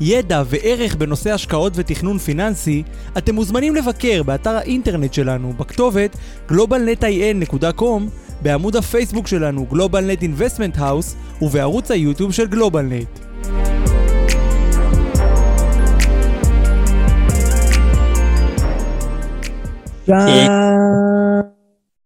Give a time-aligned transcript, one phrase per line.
[0.00, 2.82] ידע וערך בנושא השקעות ותכנון פיננסי,
[3.18, 6.16] אתם מוזמנים לבקר באתר האינטרנט שלנו בכתובת
[6.48, 8.02] globalnetin.com,
[8.42, 13.20] בעמוד הפייסבוק שלנו GlobalNet Investment House ובערוץ היוטיוב של GlobalNet.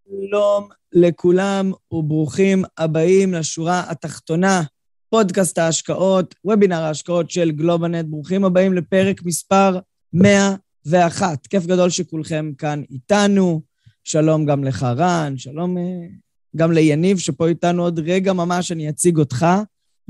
[0.08, 4.62] שלום לכולם וברוכים הבאים לשורה התחתונה,
[5.10, 8.06] פודקאסט ההשקעות, וובינר ההשקעות של גלובלנט.
[8.06, 9.78] ברוכים הבאים לפרק מספר
[10.12, 11.46] 101.
[11.46, 13.62] כיף גדול שכולכם כאן איתנו.
[14.04, 15.82] שלום גם לך, רן, שלום אה,
[16.56, 19.46] גם ליניב, שפה איתנו עוד רגע ממש, אני אציג אותך.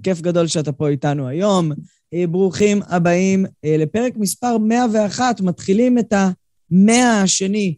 [0.02, 1.72] כיף גדול שאתה פה איתנו היום.
[2.14, 5.40] אה, ברוכים הבאים אה, לפרק מספר 101.
[5.40, 7.74] מתחילים את המאה השני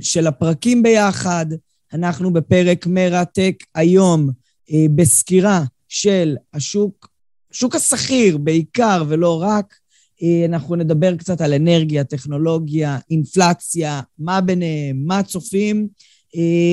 [0.00, 1.46] של הפרקים ביחד.
[1.92, 4.30] אנחנו בפרק מרתק היום
[4.94, 7.08] בסקירה של השוק,
[7.52, 9.74] שוק השכיר בעיקר ולא רק.
[10.48, 15.88] אנחנו נדבר קצת על אנרגיה, טכנולוגיה, אינפלציה, מה ביניהם, מה צופים,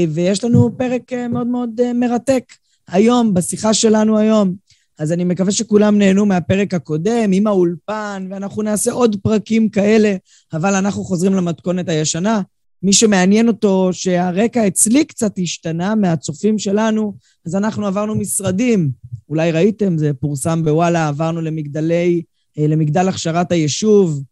[0.10, 2.44] ויש לנו פרק מאוד מאוד מרתק
[2.88, 4.56] היום, בשיחה שלנו היום.
[5.00, 10.16] אז אני מקווה שכולם נהנו מהפרק הקודם, עם האולפן, ואנחנו נעשה עוד פרקים כאלה,
[10.54, 12.42] אבל אנחנו חוזרים למתכונת הישנה.
[12.86, 17.14] מי שמעניין אותו שהרקע אצלי קצת השתנה מהצופים שלנו,
[17.46, 18.90] אז אנחנו עברנו משרדים.
[19.30, 22.22] אולי ראיתם, זה פורסם בוואלה, עברנו למגדלי,
[22.58, 24.24] למגדל הכשרת היישוב,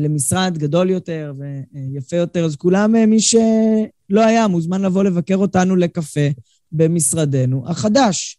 [0.00, 1.32] למשרד גדול יותר
[1.74, 2.44] ויפה יותר.
[2.44, 6.28] אז כולם, מי שלא היה, מוזמן לבוא לבקר אותנו לקפה
[6.72, 8.38] במשרדנו החדש.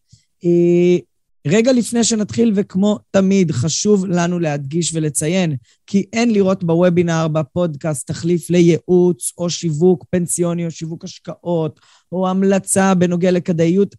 [1.48, 5.56] רגע לפני שנתחיל, וכמו תמיד, חשוב לנו להדגיש ולציין
[5.88, 11.80] כי אין לראות בוובינר, בפודקאסט, תחליף לייעוץ או שיווק פנסיוני או שיווק השקעות,
[12.12, 13.96] או המלצה בנוגע לכדאיות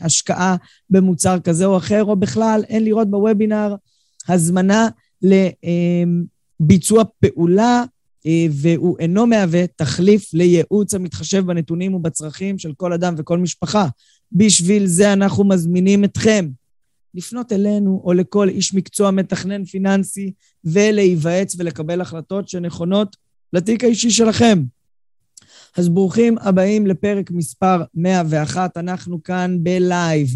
[0.00, 0.56] השקעה
[0.90, 3.74] במוצר כזה או אחר, או בכלל, אין לראות בוובינר
[4.28, 4.88] הזמנה
[6.60, 7.84] לביצוע פעולה,
[8.50, 13.88] והוא אינו מהווה תחליף לייעוץ המתחשב בנתונים ובצרכים של כל אדם וכל משפחה.
[14.34, 16.48] בשביל זה אנחנו מזמינים אתכם
[17.14, 20.32] לפנות אלינו או לכל איש מקצוע מתכנן פיננסי
[20.64, 23.16] ולהיוועץ ולקבל החלטות שנכונות
[23.52, 24.62] לתיק האישי שלכם.
[25.76, 28.76] אז ברוכים הבאים לפרק מספר 101.
[28.76, 30.28] אנחנו כאן ב live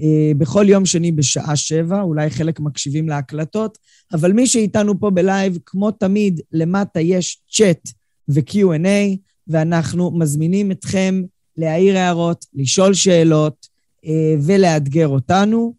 [0.00, 3.78] אה, בכל יום שני בשעה שבע, אולי חלק מקשיבים להקלטות,
[4.12, 7.88] אבל מי שאיתנו פה ב live, כמו תמיד, למטה יש צ'אט
[8.28, 9.16] ו-Q&A,
[9.48, 11.22] ואנחנו מזמינים אתכם
[11.56, 13.66] להעיר הערות, לשאול שאלות
[14.06, 15.74] אה, ולאתגר אותנו.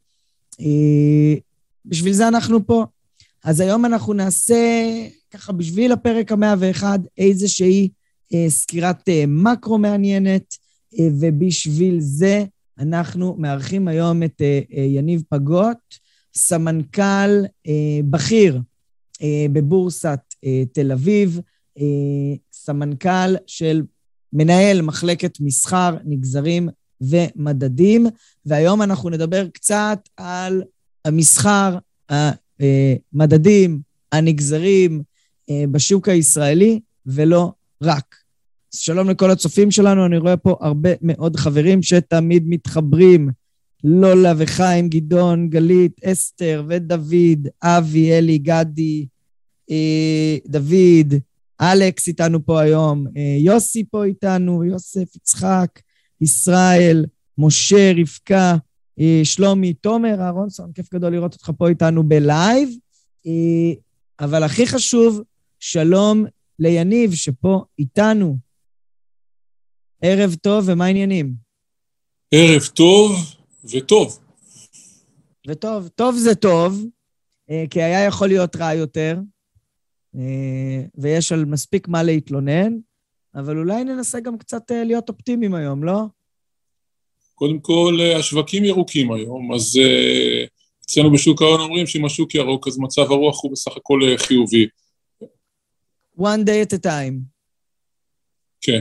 [0.60, 1.36] אה,
[1.86, 2.86] בשביל זה אנחנו פה.
[3.44, 4.56] אז היום אנחנו נעשה,
[5.32, 7.90] ככה בשביל הפרק המאה ואחד, איזושהי
[8.34, 10.56] אה, סקירת מקרו מעניינת,
[11.20, 12.46] ובשביל זה
[12.80, 15.78] אנחנו מארחים היום את יניב פגות,
[16.36, 17.46] סמנכ"ל
[18.10, 18.62] בכיר
[19.52, 20.20] בבורסת
[20.74, 21.40] תל אביב,
[22.52, 23.82] סמנכ"ל של
[24.34, 26.70] מנהל מחלקת מסחר, נגזרים
[27.02, 28.08] ומדדים,
[28.46, 30.64] והיום אנחנו נדבר קצת על
[31.06, 31.78] המסחר,
[32.10, 33.80] המדדים,
[34.12, 35.04] הנגזרים
[35.52, 37.52] בשוק הישראלי, ולא
[37.84, 38.16] רק.
[38.76, 43.30] שלום לכל הצופים שלנו, אני רואה פה הרבה מאוד חברים שתמיד מתחברים.
[43.84, 49.06] לולה וחיים, גדעון, גלית, אסתר ודוד, אבי, אלי, גדי,
[50.48, 51.14] דוד,
[51.62, 53.06] אלכס איתנו פה היום,
[53.40, 55.80] יוסי פה איתנו, יוסף, יצחק,
[56.22, 57.06] ישראל,
[57.38, 58.56] משה, רבקה,
[59.24, 62.70] שלומי, תומר, אהרונסון, כיף גדול לראות אותך פה איתנו בלייב.
[64.20, 65.22] אבל הכי חשוב,
[65.60, 66.26] שלום
[66.60, 68.38] ליניב שפה איתנו.
[70.02, 71.34] ערב טוב, ומה העניינים?
[72.32, 73.36] ערב טוב
[73.74, 74.20] וטוב.
[75.48, 76.86] וטוב, טוב זה טוב,
[77.70, 79.20] כי היה יכול להיות רע יותר.
[80.96, 82.74] ויש על מספיק מה להתלונן,
[83.36, 86.02] אבל אולי ננסה גם קצת להיות אופטימיים היום, לא?
[87.36, 89.80] קודם כל, השווקים ירוקים היום, אז
[90.86, 94.68] אצלנו בשוק ההון אומרים שאם השוק ירוק, אז מצב הרוח הוא בסך הכל חיובי.
[96.20, 97.16] One day at a time.
[98.62, 98.80] כן.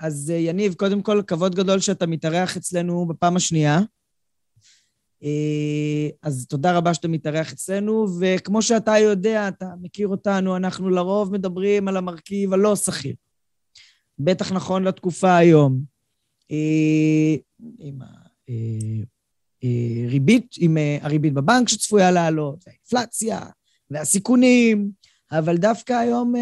[0.00, 3.78] אז יניב, קודם כל, כבוד גדול שאתה מתארח אצלנו בפעם השנייה.
[5.24, 11.32] אה, אז תודה רבה שאתה מתארח אצלנו, וכמו שאתה יודע, אתה מכיר אותנו, אנחנו לרוב
[11.32, 13.14] מדברים על המרכיב הלא שכיר.
[14.18, 15.80] בטח נכון לתקופה היום.
[16.50, 17.36] אה,
[17.78, 17.98] עם
[20.06, 23.40] הריבית, עם הריבית בבנק שצפויה לעלות, והאינפלציה,
[23.90, 24.90] והסיכונים,
[25.32, 26.34] אבל דווקא היום,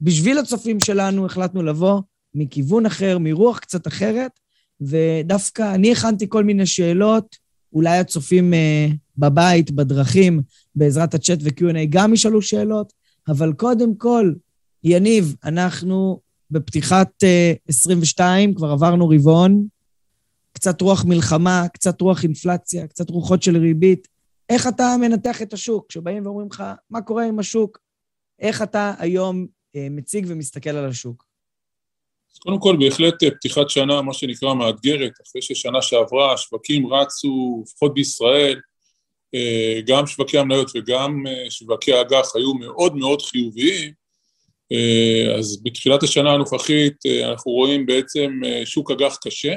[0.00, 2.00] בשביל הצופים שלנו, החלטנו לבוא
[2.34, 4.40] מכיוון אחר, מרוח קצת אחרת,
[4.80, 7.36] ודווקא אני הכנתי כל מיני שאלות,
[7.74, 10.42] אולי הצופים uh, בבית, בדרכים,
[10.74, 12.92] בעזרת הצ'אט ו-Q&A גם ישאלו שאלות,
[13.28, 14.32] אבל קודם כל,
[14.84, 19.66] יניב, אנחנו בפתיחת uh, 22, כבר עברנו רבעון,
[20.52, 24.08] קצת רוח מלחמה, קצת רוח אינפלציה, קצת רוחות של ריבית.
[24.48, 25.86] איך אתה מנתח את השוק?
[25.88, 27.78] כשבאים ואומרים לך, מה קורה עם השוק?
[28.38, 31.33] איך אתה היום uh, מציג ומסתכל על השוק?
[32.34, 37.62] אז קודם כל, בהחלט אה, פתיחת שנה, מה שנקרא, מאתגרת, אחרי ששנה שעברה, השווקים רצו,
[37.66, 38.60] לפחות בישראל,
[39.34, 44.04] אה, גם שווקי המניות וגם אה, שווקי האג"ח היו מאוד מאוד חיוביים,
[45.38, 46.94] אז בתחילת השנה הנוכחית
[47.24, 49.54] אנחנו רואים בעצם שוק אג"ח קשה,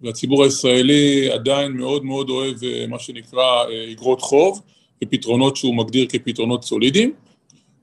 [0.00, 2.56] והציבור הישראלי עדיין מאוד מאוד אוהב
[2.88, 4.62] מה שנקרא אגרות חוב,
[5.04, 7.14] ופתרונות שהוא מגדיר כפתרונות סולידיים.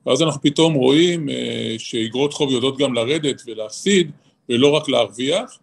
[0.06, 4.10] ואז אנחנו פתאום רואים אה, שאיגרות חוב יודעות גם לרדת ולהפסיד,
[4.48, 5.58] ולא רק להרוויח,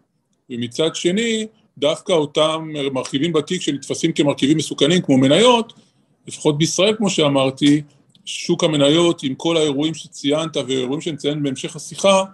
[0.50, 1.46] ומצד שני,
[1.78, 5.72] דווקא אותם מרכיבים בתיק שנתפסים כמרכיבים מסוכנים, כמו מניות,
[6.26, 7.82] לפחות בישראל, כמו שאמרתי,
[8.24, 12.24] שוק המניות עם כל האירועים שציינת ואירועים שנציין בהמשך השיחה,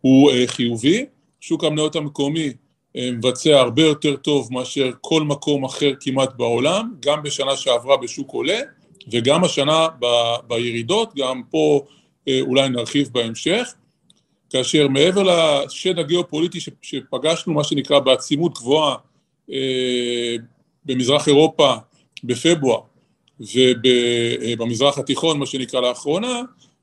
[0.00, 1.06] הוא אה, חיובי.
[1.40, 2.52] שוק המניות המקומי
[2.96, 8.30] אה, מבצע הרבה יותר טוב מאשר כל מקום אחר כמעט בעולם, גם בשנה שעברה בשוק
[8.30, 8.58] עולה,
[9.10, 10.06] וגם השנה ב,
[10.48, 11.84] בירידות, גם פה
[12.28, 13.74] אה, אולי נרחיב בהמשך,
[14.50, 18.96] כאשר מעבר לשד הגיאופוליטי שפגשנו, מה שנקרא בעצימות גבוהה
[19.52, 20.36] אה,
[20.84, 21.74] במזרח אירופה
[22.24, 22.80] בפברואר
[23.40, 26.40] ובמזרח התיכון, מה שנקרא לאחרונה,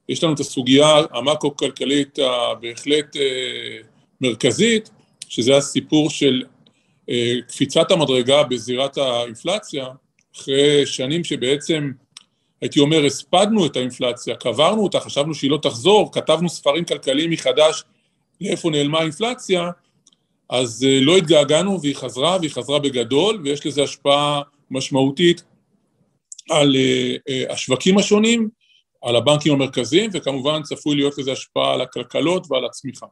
[0.09, 3.77] יש לנו את הסוגיה המקרו-כלכלית הבהחלט אה,
[4.21, 4.89] מרכזית,
[5.29, 6.43] שזה הסיפור של
[7.47, 9.87] קפיצת המדרגה בזירת האינפלציה,
[10.35, 11.91] אחרי שנים שבעצם
[12.61, 17.83] הייתי אומר, הספדנו את האינפלציה, קברנו אותה, חשבנו שהיא לא תחזור, כתבנו ספרים כלכליים מחדש
[18.41, 19.69] לאיפה נעלמה האינפלציה,
[20.49, 24.41] אז אה, לא התגעגענו והיא חזרה, והיא חזרה בגדול, ויש לזה השפעה
[24.71, 25.43] משמעותית
[26.51, 28.49] על אה, אה, השווקים השונים,
[29.01, 33.05] על הבנקים המרכזיים, וכמובן צפוי להיות לזה השפעה על הכלכלות ועל הצמיחה.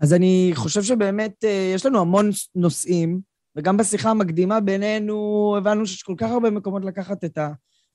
[0.00, 3.20] אז אני חושב שבאמת יש לנו המון נושאים,
[3.56, 7.48] וגם בשיחה המקדימה בינינו הבנו שיש כל כך הרבה מקומות לקחת את ה...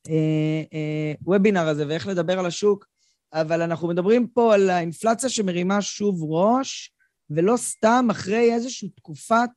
[0.07, 2.85] הוובינר אה, אה, הזה ואיך לדבר על השוק,
[3.33, 6.91] אבל אנחנו מדברים פה על האינפלציה שמרימה שוב ראש,
[7.29, 9.49] ולא סתם אחרי איזושהי תקופת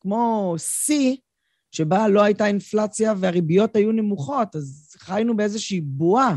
[0.00, 1.16] כמו שיא,
[1.70, 6.36] שבה לא הייתה אינפלציה והריביות היו נמוכות, אז חיינו באיזושהי בועה.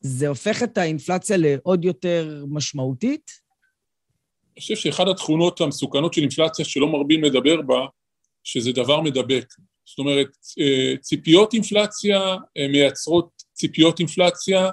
[0.00, 3.30] זה הופך את האינפלציה לעוד יותר משמעותית?
[4.52, 7.86] אני חושב שאחת התכונות המסוכנות של אינפלציה שלא מרבים לדבר בה,
[8.44, 9.46] שזה דבר מדבק.
[9.84, 10.28] זאת אומרת,
[10.60, 12.20] אה, ציפיות אינפלציה
[12.58, 14.70] אה, מייצרות ציפיות אינפלציה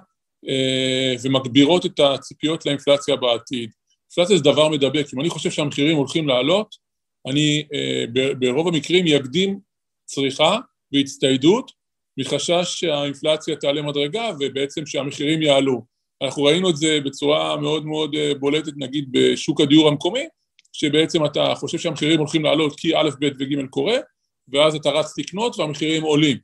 [0.49, 3.69] אה, ומגבירות את הציפיות לאינפלציה בעתיד.
[4.09, 6.75] אינפלציה זה דבר מדבק, אם אני חושב שהמחירים הולכים לעלות,
[7.27, 7.63] אני
[8.39, 9.59] ברוב המקרים יקדים
[10.05, 10.57] צריכה
[10.93, 11.71] והצטיידות
[12.17, 15.81] מחשש שהאינפלציה תעלה מדרגה ובעצם שהמחירים יעלו.
[16.23, 20.27] אנחנו ראינו את זה בצורה מאוד מאוד בולטת נגיד בשוק הדיור המקומי,
[20.73, 23.97] שבעצם אתה חושב שהמחירים הולכים לעלות כי א', ב' וג' קורה,
[24.51, 26.37] ואז אתה רץ לקנות והמחירים עולים.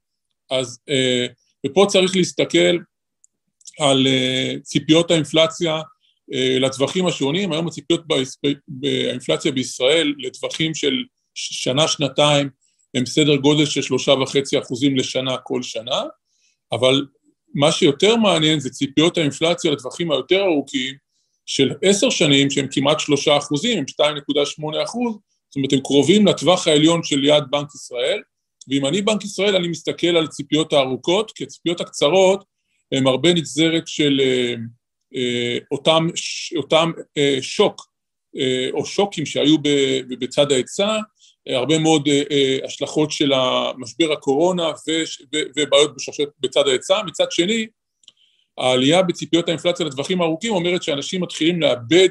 [0.51, 1.25] אז, אה,
[1.65, 2.77] ופה צריך להסתכל
[3.79, 5.81] על אה, ציפיות האינפלציה
[6.33, 8.01] אה, לטווחים השונים, היום הציפיות
[8.67, 12.49] באינפלציה בישראל לטווחים של שנה-שנתיים
[12.95, 16.03] הם סדר גודל של שלושה וחצי אחוזים לשנה כל שנה,
[16.71, 17.05] אבל
[17.53, 20.95] מה שיותר מעניין זה ציפיות האינפלציה לטווחים היותר ארוכים
[21.45, 25.15] של עשר שנים שהם כמעט שלושה אחוזים, הם שתיים נקודה שמונה אחוז,
[25.55, 28.21] זאת אומרת, הם קרובים לטווח העליון של יעד בנק ישראל,
[28.67, 32.43] ואם אני בנק ישראל, אני מסתכל על ציפיות הארוכות, כי הציפיות הקצרות
[32.91, 34.53] הן הרבה נגזרת של אה,
[35.15, 36.07] אה, אותם,
[36.57, 37.87] אותם אה, שוק,
[38.37, 39.55] אה, או שוקים שהיו
[40.19, 40.97] בצד ההיצע,
[41.49, 44.71] הרבה מאוד אה, אה, השלכות של המשבר הקורונה
[45.57, 47.01] ובעיות בשרשרת בצד ההיצע.
[47.05, 47.67] מצד שני,
[48.57, 52.09] העלייה בציפיות האינפלציה לטווחים הארוכים אומרת שאנשים מתחילים לאבד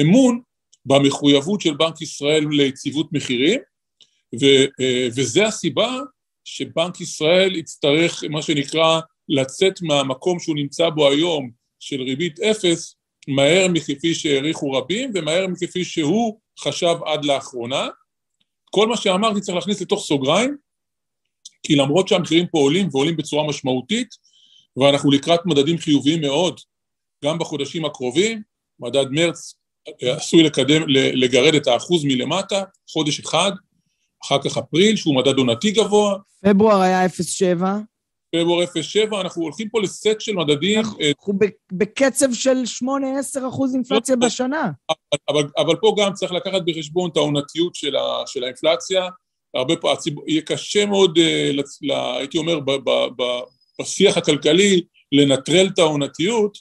[0.00, 0.40] אמון
[0.86, 3.60] במחויבות של בנק ישראל ליציבות מחירים,
[4.40, 4.44] ו,
[4.80, 5.98] אה, וזה הסיבה
[6.44, 12.96] שבנק ישראל יצטרך, מה שנקרא, לצאת מהמקום שהוא נמצא בו היום, של ריבית אפס,
[13.28, 17.88] מהר מכפי שהעריכו רבים ומהר מכפי שהוא חשב עד לאחרונה.
[18.70, 20.56] כל מה שאמרתי צריך להכניס לתוך סוגריים,
[21.62, 24.08] כי למרות שהמחירים פה עולים ועולים בצורה משמעותית,
[24.76, 26.60] ואנחנו לקראת מדדים חיוביים מאוד,
[27.24, 28.42] גם בחודשים הקרובים,
[28.80, 29.54] מדד מרץ
[30.00, 33.52] עשוי לקדם, לגרד את האחוז מלמטה, חודש אחד,
[34.24, 36.16] אחר כך אפריל, שהוא מדד עונתי גבוה.
[36.44, 37.64] פברואר היה 0.7.
[38.36, 40.78] פברואר 0.7, אנחנו הולכים פה לסט של מדדים...
[40.78, 44.70] אנחנו uh, בקצב של 8-10 אחוז אינפלציה לא, בשנה.
[45.28, 49.08] אבל, אבל פה גם צריך לקחת בחשבון את העונתיות של, ה, של האינפלציה.
[49.54, 51.18] הרבה הציבור, יהיה קשה מאוד,
[51.82, 53.22] לה, הייתי אומר, ב, ב, ב,
[53.80, 56.58] בשיח הכלכלי, לנטרל את העונתיות,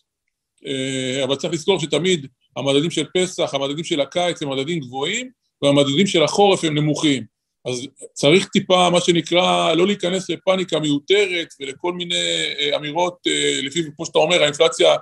[1.24, 5.29] אבל צריך לזכור שתמיד המדדים של פסח, המדדים של הקיץ הם מדדים גבוהים,
[5.62, 7.24] והמדדים של החורף הם נמוכים.
[7.65, 12.15] אז צריך טיפה, מה שנקרא, לא להיכנס לפאניקה מיותרת ולכל מיני
[12.60, 14.96] אה, אמירות, אה, לפי, כמו שאתה אומר, האינפלציה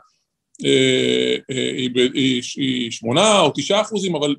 [0.66, 1.36] אה,
[2.14, 4.36] היא שמונה או תשעה אחוזים, אבל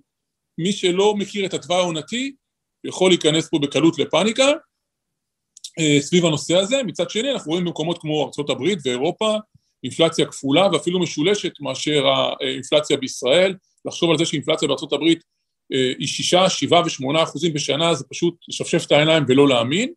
[0.58, 2.32] מי שלא מכיר את התוואי העונתי,
[2.84, 4.52] יכול להיכנס פה בקלות לפאניקה
[6.00, 6.82] סביב הנושא הזה.
[6.82, 9.36] מצד שני, אנחנו רואים במקומות כמו ארה"ב ואירופה,
[9.84, 12.06] אינפלציה כפולה ואפילו משולשת מאשר
[12.40, 13.54] האינפלציה בישראל.
[13.84, 15.04] לחשוב על זה שאינפלציה בארה"ב
[15.98, 19.92] היא שישה, שבעה ושמונה אחוזים בשנה, זה פשוט לשפשף את העיניים ולא להאמין,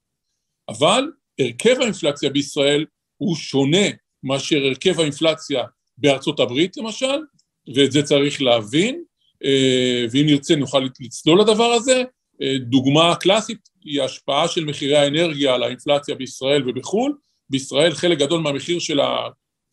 [0.69, 1.03] אבל
[1.39, 2.85] הרכב האינפלציה בישראל
[3.17, 3.87] הוא שונה
[4.23, 5.63] מאשר הרכב האינפלציה
[5.97, 7.19] בארצות הברית למשל,
[7.75, 9.03] ואת זה צריך להבין,
[9.45, 12.03] אה, ואם נרצה נוכל לצלול לדבר הזה.
[12.41, 17.13] אה, דוגמה קלאסית היא ההשפעה של מחירי האנרגיה על האינפלציה בישראל ובחו"ל.
[17.49, 18.99] בישראל חלק גדול מהמחיר של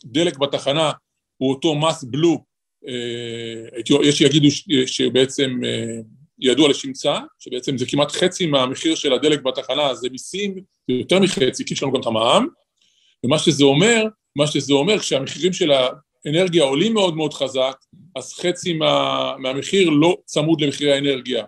[0.04, 0.90] הדלק בתחנה
[1.36, 2.44] הוא אותו מס בלו
[2.88, 4.48] אה, יש שיגידו
[4.86, 6.00] שבעצם אה,
[6.38, 11.64] ידוע לשמצה, שבעצם זה כמעט חצי מהמחיר של הדלק בתחנה, זה מיסים, זה יותר מחצי,
[11.64, 12.46] כי יש לנו גם את המע"מ,
[13.24, 14.04] ומה שזה אומר,
[14.36, 15.70] מה שזה אומר, כשהמחירים של
[16.24, 17.76] האנרגיה עולים מאוד מאוד חזק,
[18.16, 21.44] אז חצי מה, מהמחיר לא צמוד למחירי האנרגיה,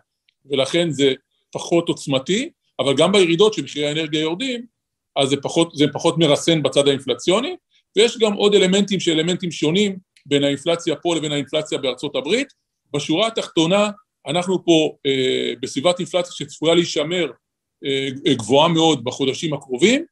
[0.50, 1.12] ולכן זה
[1.52, 4.66] פחות עוצמתי, אבל גם בירידות שמחירי האנרגיה יורדים,
[5.16, 7.56] אז זה פחות, זה פחות מרסן בצד האינפלציוני,
[7.96, 12.48] ויש גם עוד אלמנטים שאלמנטים שונים בין האינפלציה פה לבין האינפלציה בארצות הברית.
[12.94, 13.90] בשורה התחתונה,
[14.26, 17.30] אנחנו פה אה, בסביבת אינפלציה שצפויה להישמר
[17.84, 20.04] אה, גבוהה מאוד בחודשים הקרובים,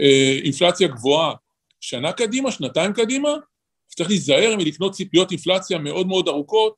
[0.00, 1.34] אה, אינפלציה גבוהה
[1.80, 3.28] שנה קדימה, שנתיים קדימה,
[3.86, 6.74] צריך להיזהר מלקנות ציפיות אינפלציה מאוד מאוד ארוכות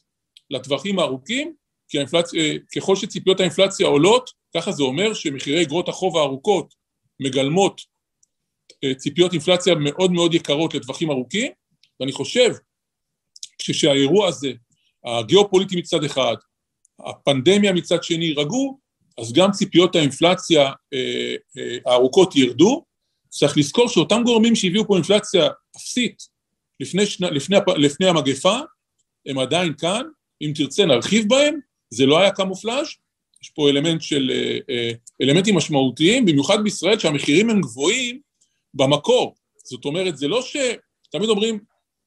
[0.50, 1.52] לטווחים הארוכים,
[1.88, 6.75] כי האינפלציה, אה, ככל שציפיות האינפלציה עולות, ככה זה אומר שמחירי אגרות החוב הארוכות
[7.20, 7.95] מגלמות אה,
[8.97, 11.52] ציפיות אינפלציה מאוד מאוד יקרות לטווחים ארוכים,
[12.00, 12.50] ואני חושב
[13.59, 14.52] כשהאירוע הזה,
[15.04, 16.35] הגיאופוליטי מצד אחד,
[17.00, 18.78] הפנדמיה מצד שני יירגעו,
[19.18, 22.85] אז גם ציפיות האינפלציה אה, אה, הארוכות ירדו.
[23.28, 26.23] צריך לזכור שאותם גורמים שהביאו פה אינפלציה אפסית
[26.80, 28.59] לפני, שנה, לפני, לפני המגפה,
[29.26, 30.02] הם עדיין כאן,
[30.42, 31.59] אם תרצה נרחיב בהם,
[31.90, 32.87] זה לא היה קמופלאז',
[33.42, 34.30] יש פה אלמנט של,
[34.71, 34.90] אה,
[35.23, 38.21] אלמנטים משמעותיים, במיוחד בישראל שהמחירים הם גבוהים
[38.76, 39.35] במקור.
[39.64, 40.56] זאת אומרת, זה לא ש...
[41.11, 41.59] תמיד אומרים,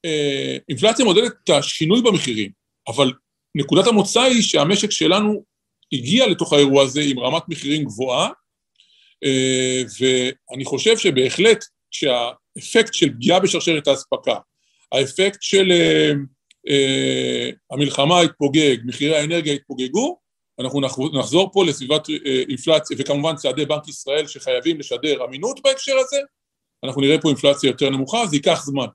[0.04, 2.50] אה, אינפלציה מודדת את השינוי במחירים,
[2.88, 3.12] אבל
[3.54, 5.44] נקודת המוצא היא שהמשק שלנו
[5.92, 8.28] הגיע לתוך האירוע הזה עם רמת מחירים גבוהה,
[9.24, 14.36] אה, ואני חושב שבהחלט שהאפקט של פגיעה בשרשרת האספקה,
[14.92, 15.72] האפקט של
[16.68, 20.20] אה, המלחמה התפוגג, מחירי האנרגיה התפוגגו,
[20.60, 20.80] אנחנו
[21.18, 22.08] נחזור פה לסביבת
[22.48, 26.20] אינפלציה, וכמובן צעדי בנק ישראל שחייבים לשדר אמינות בהקשר הזה,
[26.84, 28.86] אנחנו נראה פה אינפלציה יותר נמוכה, זה ייקח זמן.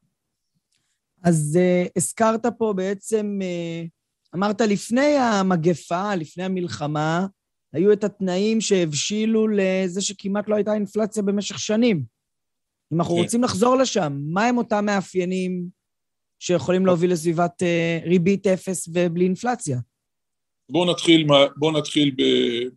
[1.24, 3.90] אז uh, הזכרת פה בעצם, uh,
[4.36, 7.26] אמרת לפני המגפה, לפני המלחמה,
[7.74, 12.04] היו את התנאים שהבשילו לזה שכמעט לא הייתה אינפלציה במשך שנים.
[12.94, 13.22] אם אנחנו כן.
[13.22, 15.68] רוצים לחזור לשם, מה הם אותם מאפיינים
[16.40, 19.80] שיכולים להוביל לסביבת uh, ריבית אפס ובלי אינפלציה?
[20.70, 21.28] בואו נתחיל,
[21.58, 22.16] בוא נתחיל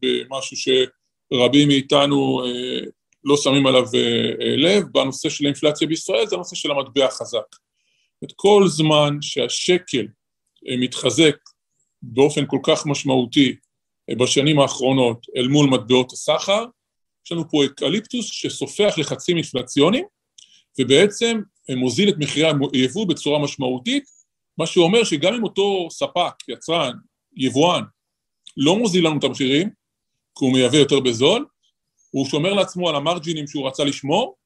[0.02, 2.42] במשהו שרבים מאיתנו
[3.28, 7.56] לא שמים עליו uh, לב, בנושא של האינפלציה בישראל, זה הנושא של המטבע החזק.
[8.24, 10.06] את כל זמן שהשקל
[10.68, 11.36] אה, מתחזק
[12.02, 13.56] באופן כל כך משמעותי
[14.10, 16.64] אה, בשנים האחרונות אל מול מטבעות הסחר,
[17.26, 20.04] יש לנו פה אקליפטוס שסופח לחצים אינפלציוניים,
[20.80, 24.04] ובעצם אה, מוזיל את מחירי היבוא בצורה משמעותית,
[24.58, 26.92] מה שאומר שגם אם אותו ספק, יצרן,
[27.36, 27.82] יבואן,
[28.56, 29.68] לא מוזיל לנו את המחירים,
[30.38, 31.46] כי הוא מייבא יותר בזול,
[32.10, 34.36] הוא שומר לעצמו על המרג'ינים שהוא רצה לשמור,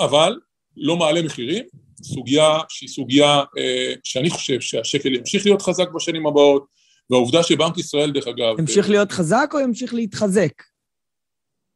[0.00, 0.38] אבל
[0.76, 1.64] לא מעלה מחירים,
[2.02, 6.66] סוגיה שהיא סוגיה אה, שאני חושב שהשקל ימשיך להיות חזק בשנים הבאות,
[7.10, 8.58] והעובדה שבנק ישראל, דרך אגב...
[8.58, 10.62] ימשיך להיות חזק או ימשיך להתחזק?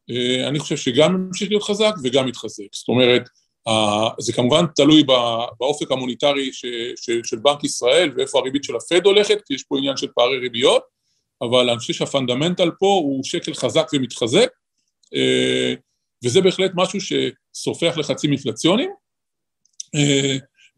[0.09, 2.73] אה, אני חושב שגם ימשיך להיות חזק וגם יתחזק.
[2.73, 3.29] זאת אומרת,
[4.19, 5.03] זה כמובן תלוי
[5.59, 6.49] באופק המוניטרי
[7.23, 10.83] של בנק ישראל ואיפה הריבית של הפד הולכת, כי יש פה עניין של פערי ריביות,
[11.41, 14.49] אבל אני חושב שהפונדמנטל פה הוא שקל חזק ומתחזק,
[16.23, 18.89] וזה בהחלט משהו שסופח לחצים אינפלציוניים.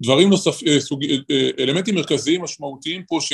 [0.02, 0.68] דברים נוספים,
[1.60, 3.34] אלמנטים מרכזיים משמעותיים פה ש,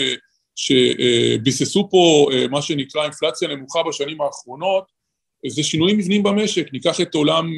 [0.56, 4.84] שביססו פה מה שנקרא אינפלציה נמוכה בשנים האחרונות,
[5.48, 7.52] זה שינויים מבניים במשק, ניקח את עולם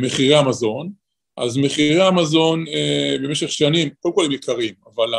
[0.00, 0.90] מחירי המזון,
[1.36, 2.64] אז מחירי המזון
[3.22, 5.10] במשך שנים, קודם כל הם יקרים, אבל,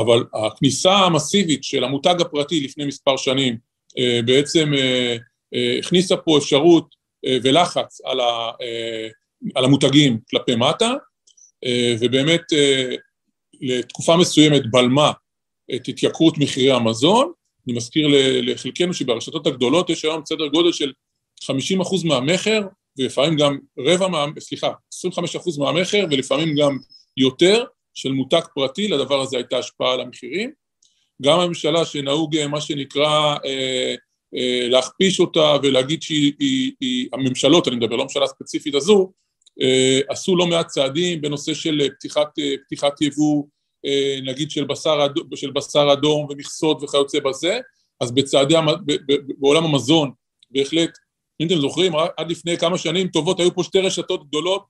[0.00, 3.56] אבל הכניסה המסיבית של המותג הפרטי לפני מספר שנים
[4.24, 4.72] בעצם
[5.78, 6.94] הכניסה פה אפשרות
[7.26, 8.50] ולחץ על, ה,
[9.54, 10.94] על המותגים כלפי מטה,
[12.00, 12.42] ובאמת
[13.60, 15.12] לתקופה מסוימת בלמה
[15.74, 17.32] את התייקרות מחירי המזון.
[17.66, 18.06] אני מזכיר
[18.42, 20.92] לחלקנו שברשתות הגדולות יש היום סדר גודל של
[21.44, 22.62] 50 אחוז מהמכר,
[22.98, 24.26] ולפעמים גם רבע מה...
[24.38, 26.78] סליחה, 25 אחוז מהמכר, ולפעמים גם
[27.16, 27.64] יותר,
[27.98, 30.50] של מותג פרטי, לדבר הזה הייתה השפעה על המחירים.
[31.22, 33.94] גם הממשלה שנהוג מה שנקרא אה,
[34.36, 39.12] אה, להכפיש אותה ולהגיד שהיא, היא, היא, הממשלות, אני מדבר, לא הממשלה הספציפית הזו,
[39.62, 43.44] אה, עשו לא מעט צעדים בנושא של פתיחת, אה, פתיחת יבוא,
[43.86, 47.60] אה, נגיד של בשר, של בשר אדום ומכסות וכיוצא בזה,
[48.00, 48.54] אז בצעדי,
[49.38, 50.10] בעולם המזון,
[50.50, 50.90] בהחלט,
[51.40, 54.66] אם אתם זוכרים, עד לפני כמה שנים טובות היו פה שתי רשתות גדולות,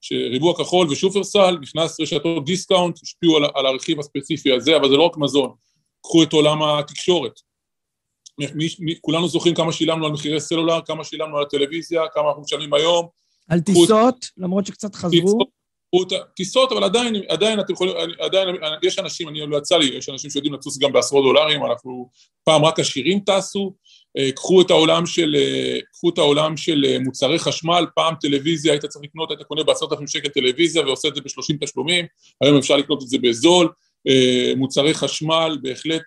[0.00, 5.02] שריבוע כחול ושופרסל, נכנס רשתות דיסקאונט, השפיעו על, על הרכיב הספציפי הזה, אבל זה לא
[5.02, 5.50] רק מזון.
[6.02, 7.32] קחו את עולם התקשורת.
[8.54, 12.42] מי, מי, כולנו זוכרים כמה שילמנו על מחירי סלולר, כמה שילמנו על הטלוויזיה, כמה אנחנו
[12.42, 13.06] משלמים היום.
[13.48, 15.38] על טיסות, למרות שקצת חזרו.
[16.36, 18.48] טיסות, אבל עדיין, עדיין אתם יכולים, עדיין,
[18.82, 22.10] יש אנשים, אני לא יצא לי, יש אנשים שיודעים לטוס גם בעשרות דולרים, אנחנו
[22.44, 23.74] פעם רק עשירים טסו,
[24.34, 28.84] קחו את העולם של, אה, קחו את העולם של אה, מוצרי חשמל, פעם טלוויזיה היית
[28.84, 32.04] צריך לקנות, היית קונה בעשרת אלפים שקל טלוויזיה ועושה את זה בשלושים תשלומים,
[32.40, 33.68] היום אפשר לקנות את זה בזול,
[34.56, 36.02] מוצרי חשמל בהחלט,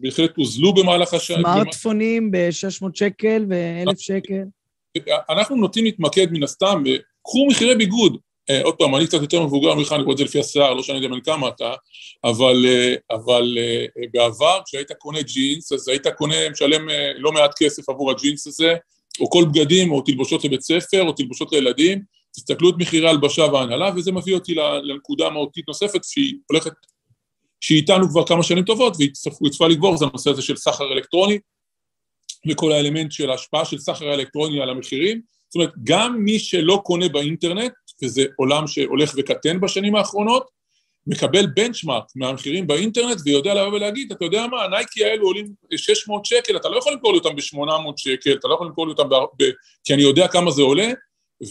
[0.00, 1.36] בהחלט הוזלו במהלך השנה.
[1.38, 4.42] סמארטפונים ב-600 שקל ו-1,000 שקל.
[5.30, 6.82] אנחנו נוטים להתמקד מן הסתם,
[7.24, 8.18] קחו מחירי ביגוד, אה,
[8.62, 10.98] עוד פעם, אני קצת יותר מבוגר ממך, אני רואה את זה לפי השיער, לא שאני
[10.98, 11.74] יודע בן כמה אתה,
[12.24, 17.88] אבל, אה, אבל אה, בעבר, כשהיית קונה ג'ינס, אז היית קונה, משלם לא מעט כסף
[17.88, 18.74] עבור הג'ינס הזה,
[19.20, 23.90] או כל בגדים, או תלבושות לבית ספר, או תלבושות לילדים, תסתכלו את מחירי ההלבשה וההנהלה,
[23.96, 26.72] וזה מביא אותי לנקודה מהותית נוספת, שהיא הולכת,
[27.60, 29.10] שהיא איתנו כבר כמה שנים טובות, והיא
[29.50, 31.38] צפויה לגבור, זה הנושא הזה של סחר אלקטרוני,
[32.48, 35.20] וכל האלמנט של ההשפעה של סחר אלקטרוני על המחירים.
[35.48, 40.58] זאת אומרת, גם מי שלא קונה באינטרנט, וזה עולם שהולך וקטן בשנים האחרונות,
[41.06, 46.56] מקבל בנצ'מארק מהמחירים באינטרנט ויודע לבוא ולהגיד, אתה יודע מה, הנייקי האלו עולים 600 שקל,
[46.56, 49.14] אתה לא יכול למכור לי אותם ב-800 שקל, אתה לא יכול למכור לי אותם, ב...
[49.14, 49.50] ב...
[49.84, 50.88] כי אני יודע כמה זה עולה,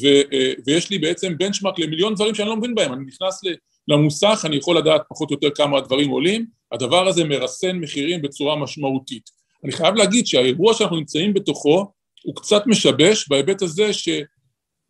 [0.01, 0.07] ו...
[0.33, 3.41] אה, ויש לי בעצם בנצ'מארק למיליון דברים שאני לא מבין בהם, אני נכנס
[3.87, 8.55] למוסך, אני יכול לדעת פחות או יותר כמה הדברים עולים, הדבר הזה מרסן מחירים בצורה
[8.55, 9.29] משמעותית.
[9.63, 11.91] אני חייב להגיד שהאירוע שאנחנו נמצאים בתוכו
[12.23, 13.93] הוא קצת משבש בהיבט הזה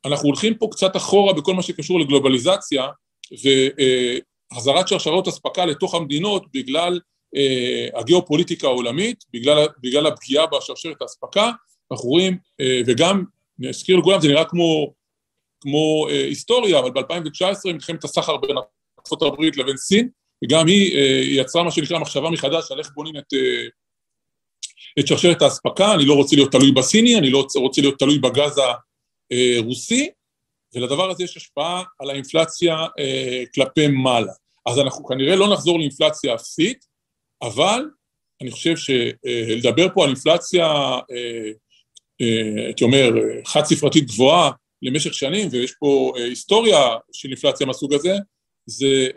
[0.06, 2.88] שאנחנו הולכים פה קצת אחורה בכל מה שקשור לגלובליזציה
[3.32, 7.00] והחזרת שרשרות אספקה לתוך המדינות בגלל
[7.36, 11.52] uh, הגיאופוליטיקה העולמית, בגלל, בגלל הפגיעה בשרשרת האספקה,
[11.92, 13.24] אנחנו רואים, uh, וגם,
[13.60, 14.94] נזכיר לכולם, זה נראה כמו,
[15.62, 20.10] כמו uh, היסטוריה, אבל ב-2019 מלחמת הסחר בין ארה"ב לבין סין,
[20.44, 20.98] וגם היא
[21.42, 23.34] יצרה מה שנקרא מחשבה מחדש על איך בונים את,
[25.00, 28.62] את שרשרת האספקה, אני לא רוצה להיות תלוי בסיני, אני לא רוצה להיות תלוי בגז
[29.32, 30.10] הרוסי,
[30.76, 34.34] ולדבר הזה יש השפעה על האינפלציה אה, כלפי מעלה.
[34.66, 36.86] אז אנחנו כנראה לא נחזור לאינפלציה אפסית,
[37.42, 37.90] אבל
[38.42, 40.66] אני חושב שלדבר פה על אינפלציה,
[41.12, 41.52] אה,
[42.22, 43.12] אה, הייתי אומר,
[43.46, 48.16] חד ספרתית גבוהה למשך שנים, ויש פה היסטוריה של אינפלציה מהסוג הזה,
[48.66, 49.08] זה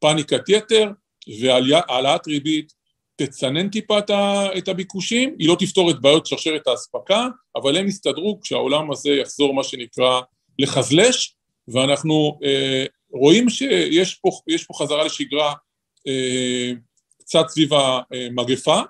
[0.00, 0.90] פאניקת יתר
[1.40, 2.72] והעלאת ריבית
[3.26, 3.98] תצנן טיפה
[4.58, 9.54] את הביקושים, היא לא תפתור את בעיות שרשרת האספקה, אבל הם יסתדרו כשהעולם הזה יחזור
[9.54, 10.20] מה שנקרא
[10.58, 11.36] לחזלש,
[11.68, 14.30] ואנחנו אה, רואים שיש פה,
[14.66, 15.54] פה חזרה לשגרה
[16.08, 16.72] אה,
[17.18, 18.80] קצת סביב המגפה,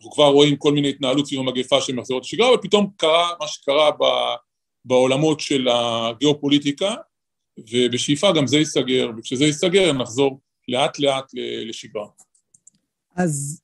[0.00, 3.90] אנחנו כבר רואים כל מיני התנהלות סביב המגפה שמחזרות לשגרה, אבל פתאום קרה מה שקרה
[3.90, 4.04] ב,
[4.84, 6.94] בעולמות של הגיאופוליטיקה,
[7.72, 11.24] ובשאיפה גם זה ייסגר, וכשזה ייסגר נחזור לאט לאט
[11.66, 12.06] לשגרה.
[13.16, 13.63] אז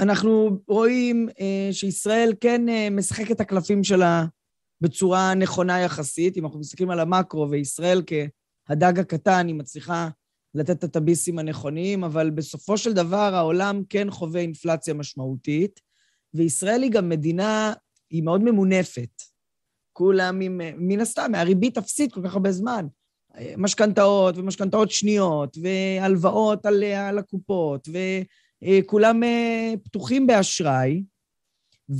[0.00, 4.24] אנחנו רואים אה, שישראל כן אה, משחקת את הקלפים שלה
[4.80, 6.36] בצורה נכונה יחסית.
[6.36, 10.08] אם אנחנו מסתכלים על המקרו וישראל כהדג הקטן, היא מצליחה
[10.54, 15.80] לתת את הטביסים הנכונים, אבל בסופו של דבר העולם כן חווה אינפלציה משמעותית,
[16.34, 17.72] וישראל היא גם מדינה,
[18.10, 19.22] היא מאוד ממונפת.
[19.92, 22.86] כולם, עם, מן הסתם, מהריבית אפסית כל כך הרבה זמן.
[23.56, 27.88] משכנתאות ומשכנתאות שניות, והלוואות על, על הקופות.
[28.86, 29.22] כולם
[29.84, 31.02] פתוחים באשראי,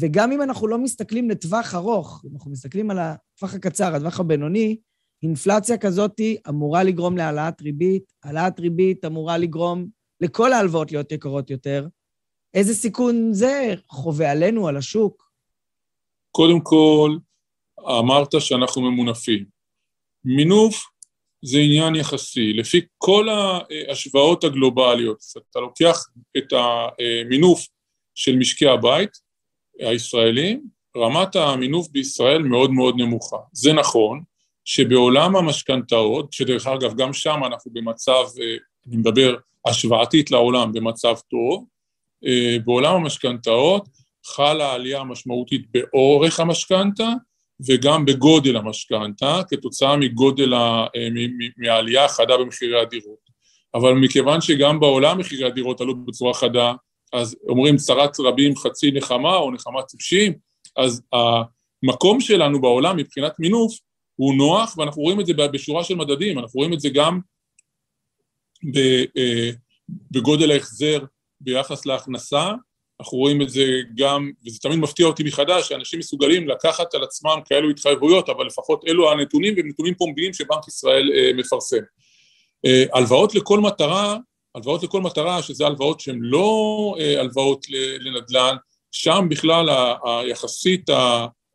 [0.00, 4.76] וגם אם אנחנו לא מסתכלים לטווח ארוך, אם אנחנו מסתכלים על הטווח הקצר, הטווח הבינוני,
[5.22, 9.86] אינפלציה כזאת אמורה לגרום להעלאת ריבית, העלאת ריבית אמורה לגרום
[10.20, 11.88] לכל ההלוואות להיות יקרות יותר.
[12.54, 15.30] איזה סיכון זה חווה עלינו, על השוק?
[16.30, 17.16] קודם כל,
[17.98, 19.44] אמרת שאנחנו ממונפים.
[20.24, 20.82] מינוף
[21.42, 22.52] זה עניין יחסי.
[22.52, 25.18] לפי כל ההשוואות הגלובליות,
[25.50, 26.06] אתה לוקח
[26.38, 27.66] את המינוף
[28.14, 29.10] של משקי הבית
[29.80, 30.62] הישראלים,
[30.96, 33.36] רמת המינוף בישראל מאוד מאוד נמוכה.
[33.52, 34.22] זה נכון
[34.64, 38.24] שבעולם המשכנתאות, שדרך אגב גם שם אנחנו במצב,
[38.86, 41.64] אני מדבר השוואתית לעולם, במצב טוב,
[42.64, 43.88] בעולם המשכנתאות
[44.24, 47.08] חלה עלייה משמעותית באורך המשכנתה
[47.68, 51.08] וגם בגודל המשכנתה, כתוצאה מגודל, ה, אה,
[51.56, 53.30] מהעלייה החדה במחירי הדירות.
[53.74, 56.72] אבל מכיוון שגם בעולם מחירי הדירות עלו בצורה חדה,
[57.12, 60.32] אז אומרים צרת רבים חצי נחמה או נחמה טיפשים,
[60.76, 63.72] אז המקום שלנו בעולם מבחינת מינוף
[64.16, 67.20] הוא נוח, ואנחנו רואים את זה בשורה של מדדים, אנחנו רואים את זה גם
[68.76, 69.50] אה,
[70.10, 70.98] בגודל ההחזר
[71.40, 72.52] ביחס להכנסה,
[73.00, 77.40] אנחנו רואים את זה גם, וזה תמיד מפתיע אותי מחדש, שאנשים מסוגלים לקחת על עצמם
[77.44, 81.82] כאלו התחייבויות, אבל לפחות אלו הנתונים, והם נתונים פומביים שבנק ישראל אה, מפרסם.
[82.66, 84.16] אה, הלוואות לכל מטרה,
[84.54, 87.66] הלוואות לכל מטרה, שזה הלוואות שהן לא אה, הלוואות
[88.00, 88.56] לנדל"ן,
[88.92, 89.68] שם בכלל
[90.04, 90.90] היחסית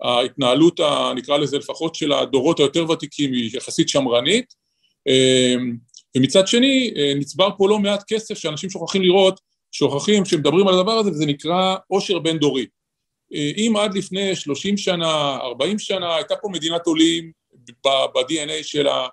[0.01, 0.79] ההתנהלות,
[1.15, 4.53] נקרא לזה לפחות של הדורות היותר ותיקים, היא יחסית שמרנית,
[5.07, 5.55] אה,
[6.17, 9.39] ומצד שני אה, נצבר פה לא מעט כסף שאנשים שוכחים לראות
[9.77, 12.65] שוכחים שמדברים על הדבר הזה וזה נקרא עושר בין דורי.
[13.33, 17.31] אה, אם עד לפני 30 שנה, 40 שנה, הייתה פה מדינת עולים
[17.85, 19.07] ב-DNA שלה,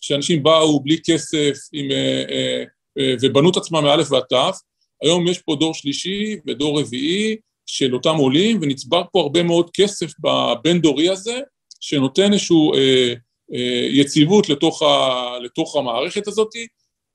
[0.00, 2.64] שאנשים באו בלי כסף עם, אה,
[2.98, 4.58] אה, ובנו את עצמם מאלף ועד תף,
[5.02, 10.12] היום יש פה דור שלישי ודור רביעי של אותם עולים, ונצבר פה הרבה מאוד כסף
[10.20, 11.40] בבין-דורי הזה,
[11.80, 13.14] שנותן איזושהי אה,
[13.54, 16.48] אה, יציבות לתוך, ה, לתוך המערכת הזאת.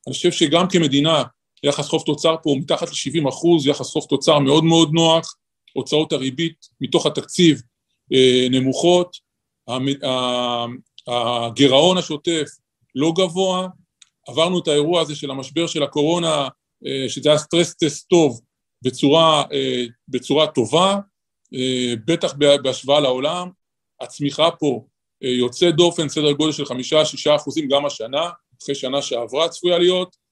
[0.08, 1.24] אני חושב שגם כמדינה
[1.64, 5.36] יחס חוב תוצר פה הוא מתחת ל-70 אחוז, יחס חוב תוצר מאוד מאוד נוח,
[5.74, 7.62] הוצאות הריבית מתוך התקציב
[8.14, 9.18] אה, נמוכות,
[11.08, 12.48] הגירעון השוטף
[12.96, 13.68] לא גבוה,
[14.28, 16.48] עברנו את האירוע הזה של המשבר של הקורונה,
[16.86, 18.42] אה, שזה היה סטרס טסט טוב
[18.82, 20.98] בצורה, אה, בצורה טובה,
[22.06, 23.50] בטח בהשוואה לעולם,
[24.02, 24.86] הצמיחה פה
[25.22, 28.30] יוצא דופן, סדר גודל של חמישה-שישה אחוזים גם השנה,
[28.64, 30.23] אחרי שנה שעברה צפויה להיות, אה,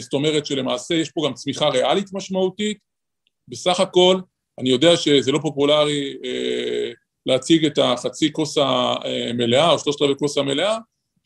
[0.00, 2.78] זאת אומרת שלמעשה יש פה גם צמיחה ריאלית משמעותית.
[3.48, 4.20] בסך הכל,
[4.60, 6.92] אני יודע שזה לא פופולרי אה,
[7.26, 10.78] להציג את החצי כוס המלאה או שלושת רבעי כוס המלאה,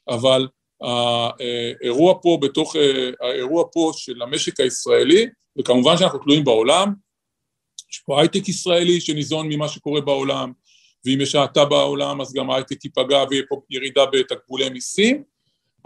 [0.09, 0.49] אבל
[0.83, 5.27] האירוע פה בתוך, אה, האירוע פה של המשק הישראלי,
[5.59, 6.93] וכמובן שאנחנו תלויים בעולם,
[7.93, 10.53] יש פה הייטק ישראלי שניזון ממה שקורה בעולם,
[11.05, 15.25] ואם יש האטה בעולם אז גם ההייטק ייפגע ויהיה פה ירידה בתקבולי מיסים,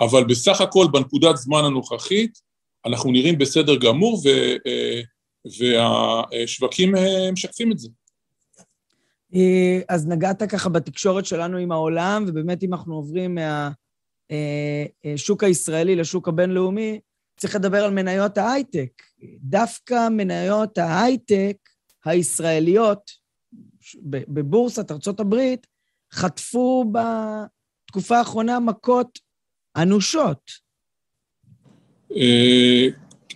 [0.00, 2.48] אבל בסך הכל בנקודת זמן הנוכחית
[2.86, 4.28] אנחנו נראים בסדר גמור ו,
[4.66, 5.00] אה,
[5.58, 7.88] והשווקים אה, משקפים את זה.
[9.34, 13.38] אה, אז נגעת ככה בתקשורת שלנו עם העולם, ובאמת אם אנחנו עוברים
[14.30, 17.00] מהשוק הישראלי לשוק הבינלאומי,
[17.36, 19.02] צריך לדבר על מניות ההייטק.
[19.40, 21.56] דווקא מניות ההייטק
[22.04, 23.10] הישראליות
[24.04, 25.66] בבורסת הברית
[26.12, 29.18] חטפו בתקופה האחרונה מכות
[29.82, 30.68] אנושות.
[32.16, 32.86] אה,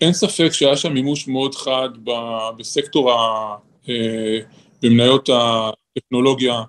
[0.01, 1.89] אין ספק שהיה שם מימוש מאוד חד
[2.59, 3.57] בסקטור, ה,
[3.89, 4.39] אה,
[4.83, 6.63] במניות הטכנולוגיה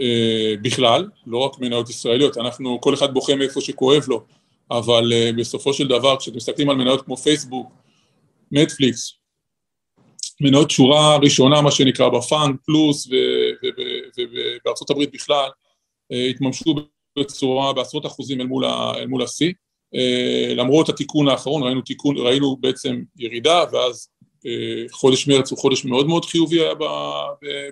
[0.00, 4.24] אה, בכלל, לא רק מניות ישראליות, אנחנו, כל אחד בוכה מאיפה שכואב לו,
[4.70, 7.72] אבל בסופו של דבר, כשאתם מסתכלים על מניות כמו פייסבוק,
[8.52, 9.12] נטפליקס,
[10.40, 13.08] מניות שורה ראשונה, מה שנקרא, בפאנק פלוס
[14.18, 15.48] ובארצות הברית בכלל,
[16.30, 16.74] התממשו
[17.18, 19.52] בצורה, בעשרות אחוזים אל מול, אל מול השיא.
[19.94, 24.08] אה, למרות התיקון האחרון, ראינו, תיקון, ראינו בעצם ירידה, ואז
[24.46, 26.74] אה, חודש מרץ הוא חודש מאוד מאוד חיובי היה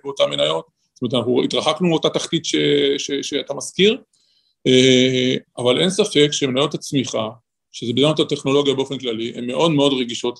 [0.02, 2.56] באותן מניות, זאת אומרת, אנחנו התרחקנו מאותה תחתית ש,
[2.98, 3.98] ש, שאתה מזכיר,
[4.66, 7.28] אה, אבל אין ספק שמניות הצמיחה,
[7.72, 10.38] שזה מדינות הטכנולוגיה באופן כללי, הן מאוד מאוד רגישות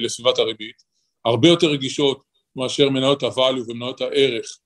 [0.00, 0.76] לסביבת הריבית,
[1.24, 2.22] הרבה יותר רגישות
[2.56, 4.58] מאשר מניות הvalue ומניות הערך,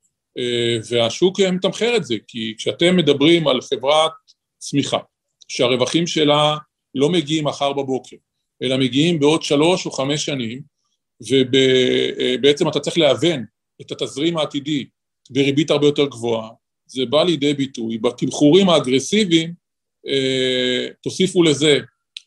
[0.90, 4.12] והשוק מתמחר את זה, כי כשאתם מדברים על חברת
[4.58, 4.98] צמיחה,
[5.48, 6.56] שהרווחים שלה
[6.94, 8.16] לא מגיעים מחר בבוקר,
[8.62, 10.62] אלא מגיעים בעוד שלוש או חמש שנים,
[11.20, 13.44] ובעצם אתה צריך להוון
[13.80, 14.86] את התזרים העתידי
[15.30, 16.50] בריבית הרבה יותר גבוהה,
[16.86, 17.98] זה בא לידי ביטוי.
[17.98, 19.52] בתמחורים האגרסיביים,
[20.08, 21.78] אה, תוסיפו לזה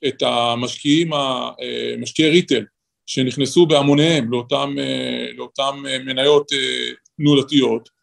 [0.08, 1.50] את המשקיעים, אה,
[1.98, 2.66] משקיעי ריטל,
[3.06, 4.76] שנכנסו בהמוניהם לאותן
[5.36, 6.52] לאותם מניות
[7.18, 7.99] תנודתיות.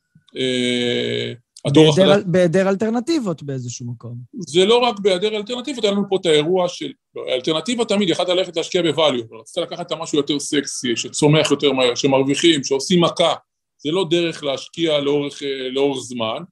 [2.26, 4.16] בהיעדר אלטרנטיבות באיזשהו מקום.
[4.38, 6.92] זה לא רק בהיעדר אלטרנטיבות, היה לנו פה את האירוע של...
[7.28, 11.94] האלטרנטיבה תמיד, יכולת ללכת להשקיע בvalue, רצית לקחת את המשהו יותר סקסי, שצומח יותר מהר,
[11.94, 13.34] שמרוויחים, שעושים מכה.
[13.78, 16.42] זה לא דרך להשקיע לאורך, לאורך זמן,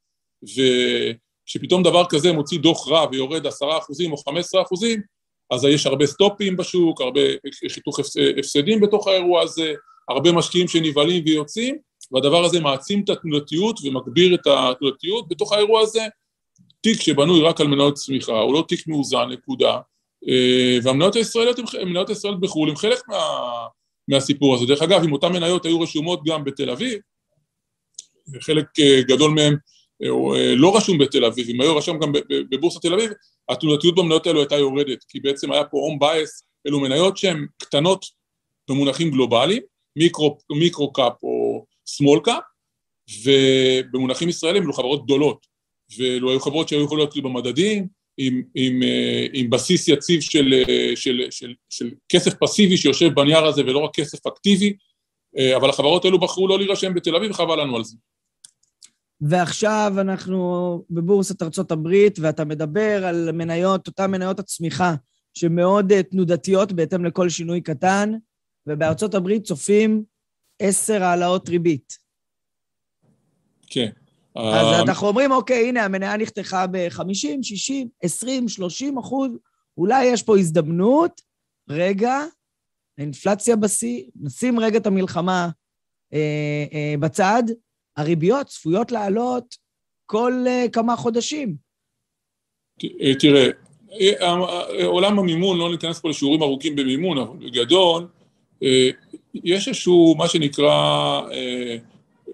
[0.42, 5.00] וכשפתאום דבר כזה מוציא דוח רע ויורד עשרה אחוזים או חמש עשרה אחוזים,
[5.50, 7.20] אז יש הרבה סטופים בשוק, הרבה
[7.68, 7.98] חיתוך
[8.38, 9.74] הפסדים בתוך האירוע הזה,
[10.08, 11.76] הרבה משקיעים שנבהלים ויוצאים,
[12.12, 15.28] והדבר הזה מעצים את התנודתיות ומגביר את התנודתיות.
[15.28, 16.02] בתוך האירוע הזה,
[16.80, 19.78] תיק שבנוי רק על מניות צמיחה, הוא לא תיק מאוזן, נקודה.
[20.28, 23.18] אה, והמניות הישראליות, מניות הישראליות בחו"ל הם חלק מה,
[24.08, 24.66] מהסיפור הזה.
[24.66, 26.98] דרך אגב, אם אותן מניות היו רשומות גם בתל אביב,
[28.40, 29.56] חלק אה, גדול מהן
[30.02, 32.12] אה, לא רשום בתל אביב, אם היו רשום גם
[32.50, 33.10] בבורסת תל אביב,
[33.48, 38.04] התנודתיות במניות האלו הייתה יורדת, כי בעצם היה פה הום בייס, אלו מניות שהן קטנות
[38.70, 39.62] במונחים גלובליים,
[39.96, 41.43] מיקרו, מיקרו או
[41.88, 42.42] small cap,
[43.24, 45.46] ובמונחים ישראלים אלו חברות גדולות,
[45.98, 50.96] ואלו היו חברות שהיו יכולות להיות במדדים, עם, עם, אה, עם בסיס יציב של, אה,
[50.96, 54.76] של, של, של כסף פסיבי שיושב בנייר הזה ולא רק כסף אקטיבי,
[55.38, 57.96] אה, אבל החברות האלו בחרו לא להירשם בתל אביב וחבל לנו על זה.
[59.20, 64.94] ועכשיו אנחנו בבורסת ארצות הברית, ואתה מדבר על מניות, אותן מניות הצמיחה,
[65.34, 68.12] שמאוד תנודתיות בהתאם לכל שינוי קטן,
[68.66, 70.04] ובארצות הברית צופים
[70.58, 71.98] עשר העלאות ריבית.
[73.66, 73.90] כן.
[74.34, 74.82] אז uh...
[74.82, 79.30] אנחנו אומרים, אוקיי, הנה, המניה נחתכה ב-50, 60, 20, 30 אחוז,
[79.78, 81.20] אולי יש פה הזדמנות,
[81.68, 82.24] רגע,
[82.98, 85.48] האינפלציה בשיא, נשים רגע את המלחמה
[86.12, 87.42] אה, אה, בצד,
[87.96, 89.54] הריביות צפויות לעלות
[90.06, 91.56] כל אה, כמה חודשים.
[92.84, 93.48] אה, תראה,
[94.00, 98.06] אה, עולם המימון, לא ניכנס פה לשיעורים ארוכים במימון, אבל בגדול,
[99.34, 101.20] יש איזשהו, מה שנקרא,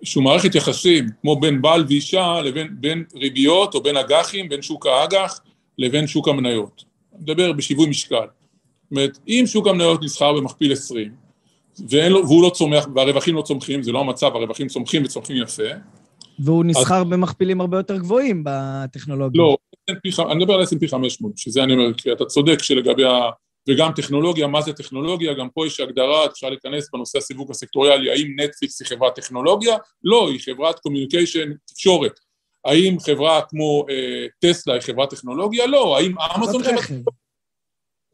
[0.01, 4.87] איזשהו מערכת יחסים, כמו בין בעל ואישה לבין בין ריביות או בין אג"חים, בין שוק
[4.87, 5.41] האג"ח
[5.79, 6.85] לבין שוק המניות.
[7.13, 8.17] אני מדבר בשיווי משקל.
[8.17, 11.13] זאת אומרת, אם שוק המניות נסחר במכפיל 20,
[12.11, 15.63] לו, והוא לא צומח, והרווחים לא צומחים, זה לא המצב, הרווחים צומחים וצומחים יפה.
[16.39, 17.05] והוא נסחר אז...
[17.09, 19.43] במכפילים הרבה יותר גבוהים בטכנולוגיה.
[19.43, 19.57] לא,
[20.31, 23.21] אני מדבר על S&P 500, שזה אני אומר, כי אתה צודק שלגבי ה...
[23.69, 25.35] וגם טכנולוגיה, מה זה טכנולוגיה?
[25.35, 29.77] גם פה יש הגדרה, אפשר להיכנס בנושא הסיווג הסקטוריאלי, האם נטפליקס היא חברת טכנולוגיה?
[30.05, 32.21] לא, היא חברת communication, תקשורת.
[32.65, 35.67] האם חברה כמו אה, טסלה היא חברת טכנולוגיה?
[35.67, 35.99] לא.
[35.99, 36.85] האם אמזון חברת...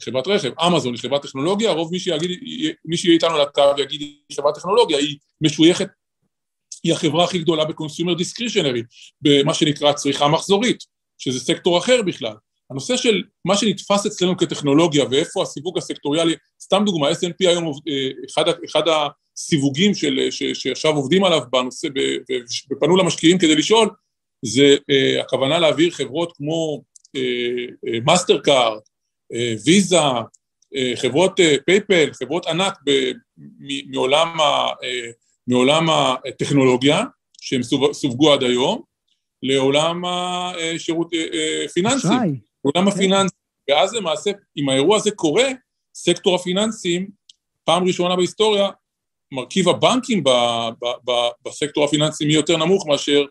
[0.03, 2.31] חברת רכב, אמזון היא חברת טכנולוגיה, רוב מי שיגיד,
[2.85, 5.89] מי שיהיה איתנו על הקו יגיד היא חברת טכנולוגיה, היא משויכת,
[6.83, 8.83] היא החברה הכי גדולה בקונסיומר דיסקרישנרי,
[9.21, 10.85] במה שנקרא צריכה מחזורית,
[11.19, 12.35] שזה סקטור אחר בכלל.
[12.71, 18.45] הנושא של מה שנתפס אצלנו כטכנולוגיה ואיפה הסיווג הסקטוריאלי, סתם דוגמה, S&P היום, אה, אחד,
[18.65, 21.89] אחד הסיווגים של, ש, שעכשיו עובדים עליו בנושא,
[22.73, 23.89] ופנו למשקיעים כדי לשאול,
[24.45, 26.83] זה uh, הכוונה להעביר חברות כמו
[28.05, 28.79] מאסטרקארד,
[29.67, 29.99] ויזה,
[30.97, 34.77] חברות פייפאל, חברות ענק ב, מ, מעולם, ה, אה,
[35.47, 35.87] מעולם
[36.29, 37.05] הטכנולוגיה,
[37.41, 38.83] שהם סווגו עד היום,
[39.43, 41.11] לעולם השירות
[41.75, 42.09] פיננסי.
[42.67, 42.97] עולם כן.
[42.97, 43.37] הפיננסי.
[43.71, 45.49] ואז למעשה, אם האירוע הזה קורה,
[45.95, 47.11] סקטור הפיננסים,
[47.65, 48.69] פעם ראשונה בהיסטוריה,
[49.33, 50.29] מרכיב הבנקים ב,
[50.83, 51.13] ב, ב,
[51.45, 53.25] בסקטור הפיננסי יהיה יותר נמוך מאשר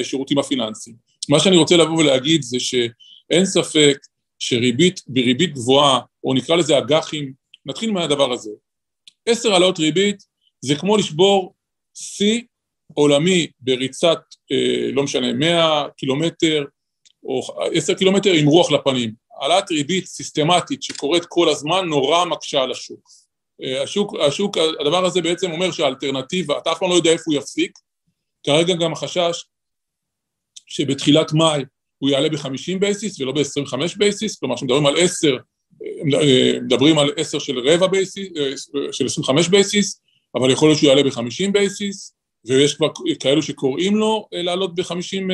[0.00, 0.96] השירותים הפיננסיים.
[1.28, 3.98] מה שאני רוצה לבוא ולהגיד זה שאין ספק
[4.38, 7.32] שריבית, בריבית גבוהה, או נקרא לזה אג"חים,
[7.66, 8.50] נתחיל מהדבר הזה.
[9.26, 10.22] עשר העלאות ריבית
[10.60, 11.54] זה כמו לשבור
[11.94, 12.42] שיא
[12.94, 14.18] עולמי בריצת,
[14.52, 16.64] אה, לא משנה, 100 קילומטר
[17.24, 17.42] או
[17.74, 19.12] עשר קילומטר עם רוח לפנים.
[19.40, 23.08] העלאת ריבית סיסטמטית שקורית כל הזמן נורא מקשה על השוק.
[23.62, 27.34] אה, השוק, השוק, הדבר הזה בעצם אומר שהאלטרנטיבה, אתה אף פעם לא יודע איפה הוא
[27.34, 27.78] יפסיק,
[28.46, 29.44] כרגע גם החשש
[30.66, 31.64] שבתחילת מאי
[31.98, 35.36] הוא יעלה ב-50 basis ולא ב-25 basis, כלומר כשמדברים על 10,
[36.14, 40.00] אה, מדברים על 10 של רבע basis, אה, של 25 basis,
[40.34, 42.14] אבל יכול להיות שהוא יעלה ב-50 basis,
[42.46, 42.88] ויש כבר
[43.20, 45.30] כאלו שקוראים לו אה, לעלות ב-50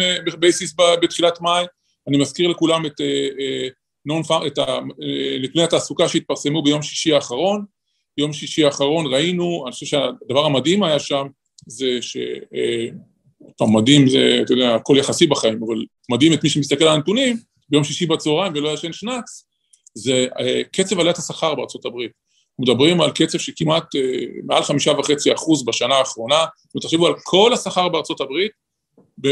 [0.00, 1.64] אה, basis בתחילת מאי.
[2.08, 3.66] אני מזכיר לכולם את, אה,
[4.46, 4.58] את
[5.42, 7.64] נתוני התעסוקה שהתפרסמו ביום שישי האחרון.
[8.18, 11.26] יום שישי האחרון ראינו, אני חושב שהדבר המדהים היה שם,
[11.66, 12.16] זה ש...
[13.56, 17.36] טוב, מדהים זה, אתה יודע, הכל יחסי בחיים, אבל מדהים את מי שמסתכל על הנתונים,
[17.68, 19.46] ביום שישי בצהריים ולא ישן שנץ,
[19.94, 20.26] זה
[20.72, 22.23] קצב עליית השכר בארצות הברית.
[22.58, 24.00] מדברים על קצב שכמעט אה,
[24.44, 26.44] מעל חמישה וחצי אחוז בשנה האחרונה,
[26.76, 28.52] ותחשבו על כל השכר בארצות הברית,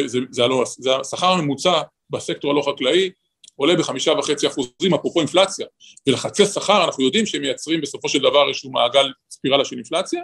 [0.06, 3.10] זה, זה, הלא, זה השכר הממוצע בסקטור הלא חקלאי,
[3.56, 5.66] עולה בחמישה וחצי אחוזים, אפרופו אינפלציה,
[6.06, 10.22] ולחצי שכר אנחנו יודעים שהם מייצרים בסופו של דבר איזשהו מעגל ספירלה של אינפלציה.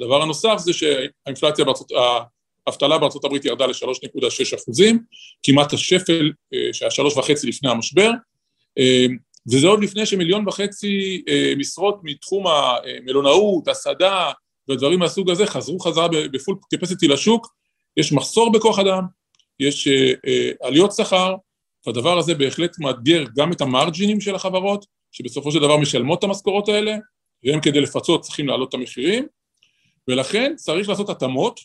[0.00, 1.92] הדבר הנוסף זה שהאינפלציה בארצות,
[2.66, 4.98] האבטלה בארצות הברית ירדה ל-3.6 אחוזים,
[5.42, 8.10] כמעט השפל אה, שהיה שלוש וחצי לפני המשבר,
[8.78, 9.06] אה,
[9.52, 14.32] וזה עוד לפני שמיליון וחצי אה, משרות מתחום המלונאות, הסעדה
[14.70, 17.46] ודברים מהסוג הזה חזרו חזרה בפול קפסיטי לשוק,
[17.96, 19.02] יש מחסור בכוח אדם,
[19.60, 19.88] יש
[20.62, 21.34] עליות שכר,
[21.86, 26.68] והדבר הזה בהחלט מאתגר גם את המרג'ינים של החברות, שבסופו של דבר משלמות את המשכורות
[26.68, 26.96] האלה,
[27.44, 29.26] והם כדי לפצות צריכים להעלות את המחירים,
[30.08, 31.60] ולכן צריך לעשות התאמות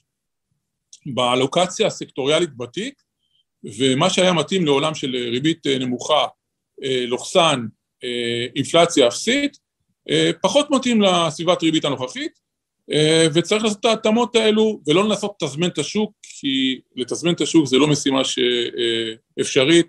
[1.06, 3.02] באלוקציה הסקטוריאלית בתיק,
[3.64, 6.28] ומה שהיה מתאים לעולם של ריבית נמוכה, אה,
[7.08, 7.66] לוחסן
[8.04, 9.58] אה, אינפלציה אפסית,
[10.10, 12.52] אה, פחות מתאים לסביבת ריבית הנוכחית,
[13.34, 17.78] וצריך לעשות את ההתאמות האלו ולא לנסות לתזמן את השוק, כי לתזמן את השוק זה
[17.78, 19.88] לא משימה שאפשרית,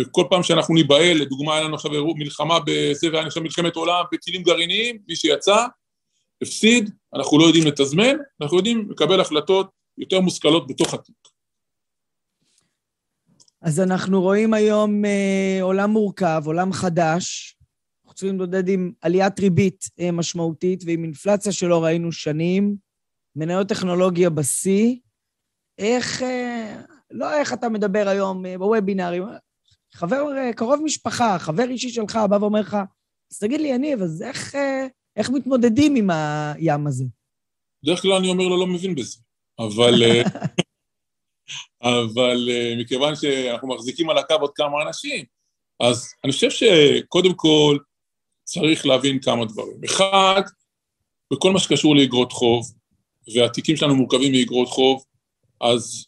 [0.00, 4.42] וכל פעם שאנחנו ניבהל, לדוגמה היה לנו עכשיו מלחמה בזה והיה עכשיו מלחמת עולם בטילים
[4.42, 5.66] גרעיניים, מי שיצא,
[6.42, 11.21] הפסיד, אנחנו לא יודעים לתזמן, אנחנו יודעים לקבל החלטות יותר מושכלות בתוך התיק.
[13.62, 17.56] אז אנחנו רואים היום אה, עולם מורכב, עולם חדש.
[18.04, 22.76] אנחנו צריכים להתמודד עם עליית ריבית אה, משמעותית ועם אינפלציה שלא ראינו שנים,
[23.36, 24.96] מניות טכנולוגיה בשיא.
[25.78, 29.22] איך, אה, לא איך אתה מדבר היום אה, בוובינארים,
[29.94, 32.76] חבר, אה, קרוב משפחה, חבר אישי שלך בא ואומר לך,
[33.32, 37.04] אז תגיד לי, יניב, אז איך, אה, איך מתמודדים עם הים הזה?
[37.84, 39.18] בדרך כלל אני אומר לו, לא מבין בזה.
[39.58, 40.22] אבל, אה,
[41.82, 45.24] אבל אה, מכיוון שאנחנו מחזיקים על הקו עוד כמה אנשים,
[45.80, 47.78] אז אני חושב שקודם כל
[48.44, 49.84] צריך להבין כמה דברים.
[49.84, 50.42] אחד,
[51.32, 52.72] בכל מה שקשור לאגרות חוב,
[53.34, 55.04] והתיקים שלנו מורכבים מאגרות חוב,
[55.60, 56.06] אז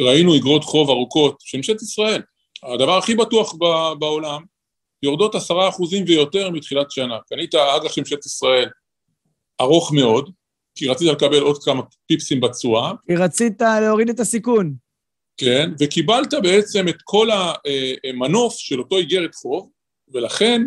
[0.00, 2.22] ראינו אגרות חוב ארוכות של ממשלת ישראל.
[2.62, 3.54] הדבר הכי בטוח
[3.98, 4.42] בעולם,
[5.02, 7.18] יורדות עשרה אחוזים ויותר מתחילת שנה.
[7.28, 8.68] קנית אג"ח של ממשלת ישראל
[9.60, 10.30] ארוך מאוד,
[10.80, 12.92] כי רצית לקבל עוד כמה פיפסים בתשואה.
[13.06, 14.74] כי רצית להוריד את הסיכון.
[15.36, 17.28] כן, וקיבלת בעצם את כל
[18.04, 19.70] המנוף של אותו איגרת חוב,
[20.12, 20.62] ולכן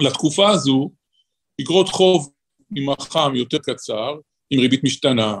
[0.00, 0.90] לתקופה הזו
[1.58, 2.32] איגרות חוב
[2.76, 4.14] עם החם יותר קצר,
[4.50, 5.36] עם ריבית משתנה,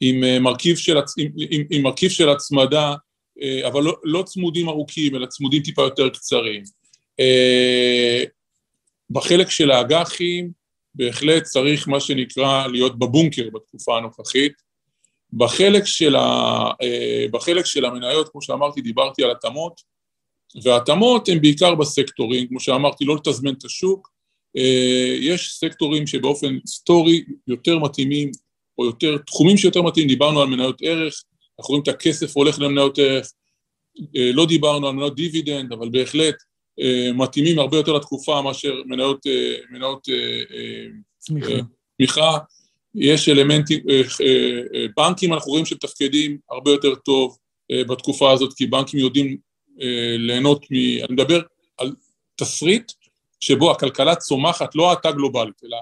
[0.00, 2.94] עם אה, מרכיב של, עם, עם, עם מרכיב של הצמדה,
[3.42, 6.62] אה, אבל לא, לא צמודים ארוכים, אלא צמודים טיפה יותר קצרים.
[7.20, 8.24] אה,
[9.10, 10.59] בחלק של האג"חים,
[10.94, 14.52] בהחלט צריך מה שנקרא להיות בבונקר בתקופה הנוכחית.
[15.32, 16.20] בחלק של, ה,
[16.82, 19.80] אה, בחלק של המניות, כמו שאמרתי, דיברתי על התאמות,
[20.62, 24.10] וההתאמות הן בעיקר בסקטורים, כמו שאמרתי, לא לתזמן את השוק.
[24.56, 28.30] אה, יש סקטורים שבאופן היסטורי יותר מתאימים,
[28.78, 31.22] או יותר, תחומים שיותר מתאימים, דיברנו על מניות ערך,
[31.58, 33.32] אנחנו רואים את הכסף הולך למניות ערך,
[34.16, 36.36] אה, לא דיברנו על מניות דיבידנד, אבל בהחלט
[37.14, 40.86] מתאימים הרבה יותר לתקופה מאשר מניות, אה, מניות אה,
[41.18, 41.52] צמיחה.
[41.96, 42.38] צמיחה.
[42.94, 43.80] יש אלמנטים,
[44.96, 47.38] בנקים אנחנו רואים שמתפקדים הרבה יותר טוב
[47.72, 49.36] בתקופה הזאת, כי בנקים יודעים
[50.18, 50.74] ליהנות מ...
[50.74, 51.40] אני מדבר
[51.78, 51.92] על
[52.36, 52.92] תסריט
[53.40, 55.76] שבו הכלכלה צומחת, לא האטה גלובלית, אלא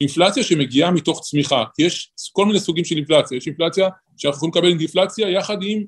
[0.00, 1.64] אינפלציה שמגיעה מתוך צמיחה.
[1.78, 5.84] יש כל מיני סוגים של אינפלציה, יש אינפלציה שאנחנו יכולים לקבל אינפלציה יחד עם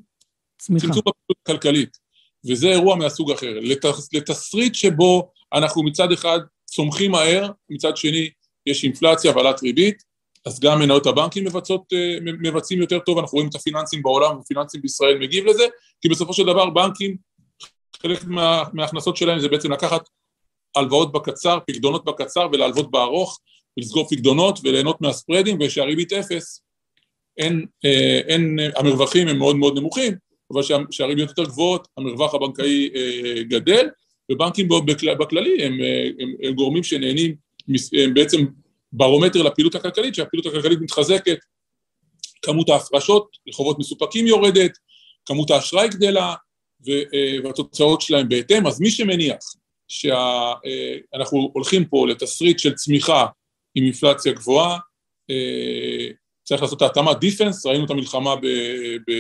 [0.58, 1.98] צמצום הפעילות הכלכלית.
[2.46, 3.58] וזה אירוע מהסוג אחר.
[3.62, 8.30] לתס, לתסריט שבו אנחנו מצד אחד צומחים מהר, מצד שני
[8.66, 10.02] יש אינפלציה ועלת ריבית,
[10.46, 14.82] אז גם מניות הבנקים מבצעות, אה, מבצעים יותר טוב, אנחנו רואים את הפיננסים בעולם ופיננסים
[14.82, 15.64] בישראל מגיב לזה,
[16.00, 17.16] כי בסופו של דבר בנקים,
[18.02, 20.08] חלק מה, מההכנסות שלהם זה בעצם לקחת
[20.76, 23.38] הלוואות בקצר, פקדונות בקצר ולהלוות בארוך,
[23.76, 26.62] ולסגור פקדונות וליהנות מהספרדים, ושהריבית אפס,
[27.38, 30.14] אין, אה, אין, המרווחים הם מאוד מאוד נמוכים,
[30.52, 33.88] אבל שהריביות יותר גבוהות, המרווח הבנקאי אה, גדל,
[34.32, 34.68] ובנקים
[35.18, 37.34] בכללי הם, אה, הם, הם גורמים שנהנים,
[38.04, 38.38] הם בעצם
[38.92, 41.38] ברומטר לפעילות הכלכלית, שהפעילות הכלכלית מתחזקת,
[42.42, 44.78] כמות ההפרשות לחובות מסופקים יורדת,
[45.26, 46.34] כמות האשראי גדלה,
[46.88, 49.36] אה, והתוצאות שלהם בהתאם, אז מי שמניח
[49.88, 53.26] שאנחנו הולכים פה לתסריט של צמיחה
[53.74, 54.78] עם אינפלציה גבוהה,
[56.44, 57.14] צריך לעשות את ההתאמה.
[57.14, 58.46] דיפנס, ראינו את המלחמה ב,
[59.08, 59.12] ב,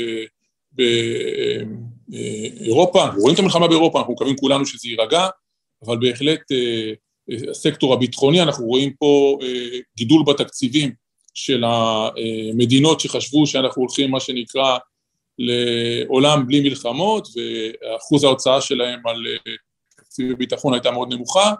[2.08, 5.28] באירופה, אנחנו רואים את המלחמה באירופה, אנחנו מקווים כולנו שזה יירגע,
[5.84, 6.92] אבל בהחלט אה,
[7.50, 10.92] הסקטור הביטחוני, אנחנו רואים פה אה, גידול בתקציבים
[11.34, 14.78] של המדינות שחשבו שאנחנו הולכים, מה שנקרא,
[15.38, 19.52] לעולם בלי מלחמות, ואחוז ההוצאה שלהם על אה,
[19.96, 21.52] תקציבי ביטחון הייתה מאוד נמוכה,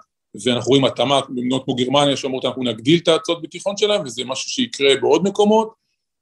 [0.45, 4.51] ואנחנו רואים התאמה במדינות כמו גרמניה שאומרות אנחנו נגדיל את ההצעות ביטחון שלהם, וזה משהו
[4.51, 5.73] שיקרה בעוד מקומות.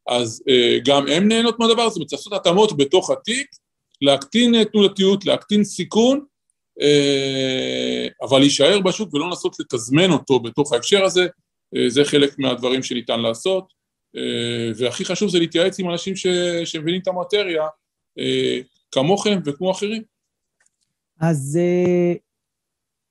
[0.08, 3.46] אז uh, גם הם נהנות מהדבר הזה, וצריך לעשות התאמות בתוך התיק,
[4.02, 6.24] להקטין תנודתיות, להקטין סיכון,
[8.22, 11.26] אבל להישאר בשוק ולא לנסות לתזמן אותו בתוך ההקשר הזה,
[11.88, 13.72] זה חלק מהדברים שניתן לעשות.
[14.76, 16.26] והכי חשוב זה להתייעץ עם אנשים ש...
[16.64, 17.66] שמבינים את המטריה,
[18.90, 20.02] כמוכם וכמו אחרים.
[21.20, 21.58] אז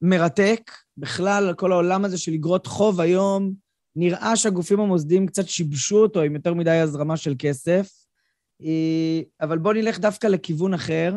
[0.02, 0.72] מרתק.
[0.98, 3.54] בכלל, כל העולם הזה של אגרות חוב היום,
[3.96, 7.92] נראה שהגופים המוסדיים קצת שיבשו אותו עם יותר מדי הזרמה של כסף.
[8.62, 11.14] אה, אבל בואו נלך דווקא לכיוון אחר,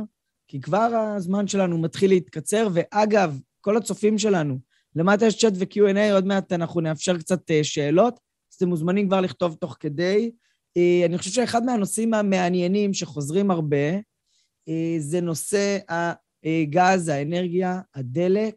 [0.49, 4.59] כי כבר הזמן שלנו מתחיל להתקצר, ואגב, כל הצופים שלנו,
[4.97, 8.15] למטה יש צ'אט ו-Q&A, עוד מעט אנחנו נאפשר קצת אה, שאלות,
[8.53, 10.31] אז אתם מוזמנים כבר לכתוב תוך כדי.
[10.77, 13.99] אה, אני חושב שאחד מהנושאים המעניינים שחוזרים הרבה,
[14.99, 15.79] זה נושא
[16.45, 18.55] הגז, האנרגיה, הדלק.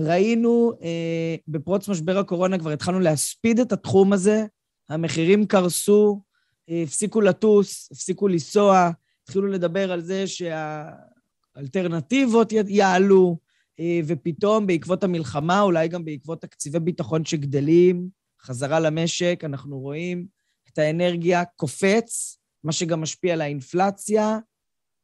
[0.00, 4.44] ראינו אה, בפרוץ משבר הקורונה, כבר התחלנו להספיד את התחום הזה,
[4.88, 6.22] המחירים קרסו,
[6.70, 8.90] אה, הפסיקו לטוס, הפסיקו לנסוע,
[9.22, 13.38] התחילו לדבר על זה שהאלטרנטיבות יעלו,
[13.80, 18.08] אה, ופתאום בעקבות המלחמה, אולי גם בעקבות תקציבי ביטחון שגדלים,
[18.42, 20.26] חזרה למשק, אנחנו רואים
[20.72, 24.38] את האנרגיה קופץ, מה שגם משפיע על האינפלציה.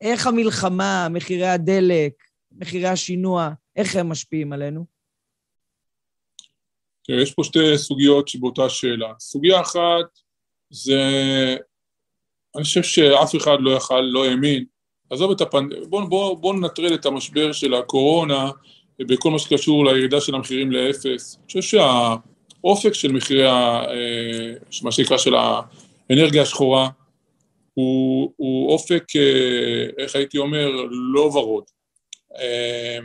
[0.00, 2.12] איך המלחמה, מחירי הדלק,
[2.60, 4.84] מחירי השינוע, איך הם משפיעים עלינו?
[7.04, 9.12] תראה, יש פה שתי סוגיות שבאותה שאלה.
[9.18, 10.18] סוגיה אחת
[10.70, 11.00] זה,
[12.56, 14.64] אני חושב שאף אחד לא יכל, לא האמין.
[15.10, 15.72] עזוב את הפנד...
[15.88, 18.50] בואו בוא, בוא ננטרל את המשבר של הקורונה
[18.98, 21.36] בכל מה שקשור לירידה של המחירים לאפס.
[21.36, 23.84] אני חושב שהאופק של מחירי, ה...
[23.90, 26.88] אה, מה שנקרא של האנרגיה השחורה,
[27.74, 31.64] הוא, הוא אופק, אה, איך הייתי אומר, לא ורוד.
[32.38, 32.98] אה,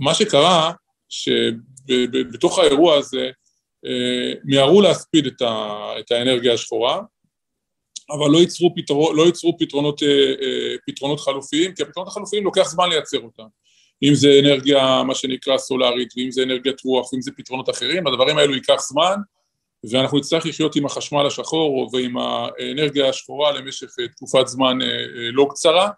[0.00, 0.72] מה שקרה,
[1.08, 3.30] שבתוך האירוע הזה
[3.86, 7.00] אה, מיהרו להספיד את, ה, את האנרגיה השחורה,
[8.10, 10.08] אבל לא ייצרו, פתרו, לא ייצרו פתרונות, אה,
[10.42, 13.46] אה, פתרונות חלופיים, כי הפתרונות החלופיים לוקח זמן לייצר אותם.
[14.02, 18.38] אם זה אנרגיה, מה שנקרא סולארית, ואם זה אנרגיית רוח, ואם זה פתרונות אחרים, הדברים
[18.38, 19.16] האלו ייקח זמן,
[19.90, 23.86] ואנחנו נצטרך לחיות עם החשמל השחור ועם האנרגיה השחורה למשך
[24.16, 24.78] תקופת זמן
[25.32, 25.90] לא קצרה.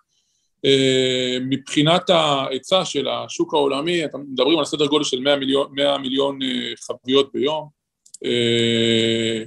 [0.65, 5.99] אה, מבחינת ההיצע של השוק העולמי, אתם מדברים על סדר גודל של 100 מיליון, 100
[5.99, 7.69] מיליון אה, חביות ביום.
[8.25, 9.45] אה,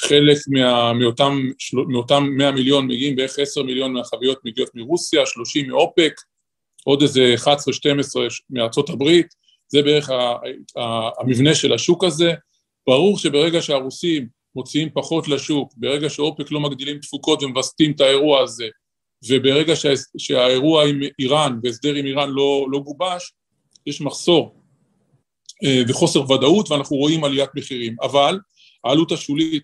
[0.00, 1.48] חלק מה, מאותם,
[1.88, 6.20] מאותם 100 מיליון מגיעים, בערך 10 מיליון מהחביות מגיעות מרוסיה, 30 מאופק,
[6.84, 7.48] עוד איזה 11-12
[8.50, 9.26] מארצות הברית,
[9.68, 10.10] זה בערך
[11.20, 12.32] המבנה של השוק הזה.
[12.86, 18.66] ברור שברגע שהרוסים מוציאים פחות לשוק, ברגע שאופק לא מגדילים תפוקות ומווסתים את האירוע הזה,
[19.28, 23.32] וברגע שה, שהאירוע עם איראן והסדר עם איראן לא, לא גובש,
[23.86, 24.54] יש מחסור
[25.64, 27.96] אה, וחוסר ודאות ואנחנו רואים עליית מחירים.
[28.02, 28.38] אבל
[28.84, 29.62] העלות השולית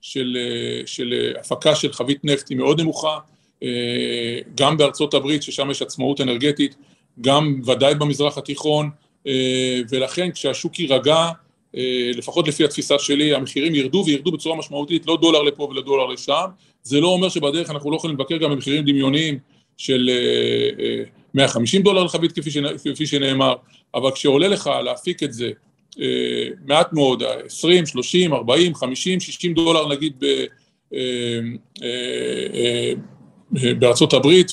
[0.00, 3.18] של, אה, של הפקה של חבית נפט היא מאוד נמוכה,
[3.62, 6.76] אה, גם בארצות הברית ששם יש עצמאות אנרגטית,
[7.20, 8.90] גם ודאי במזרח התיכון,
[9.90, 11.28] ולכן כשהשוק יירגע,
[12.14, 16.44] לפחות לפי התפיסה שלי, המחירים ירדו וירדו בצורה משמעותית, לא דולר לפה ולא דולר לשם,
[16.82, 19.38] זה לא אומר שבדרך אנחנו לא יכולים לבקר גם במחירים דמיוניים
[19.76, 20.10] של
[21.34, 22.50] 150 אה, אה, דולר לחבית כפי,
[22.94, 23.54] כפי שנאמר,
[23.94, 25.50] אבל כשעולה לך להפיק את זה
[26.00, 30.44] אה, מעט מאוד, 20, 30, 40, 50, 60 דולר נגיד ב,
[33.78, 34.52] בארצות הברית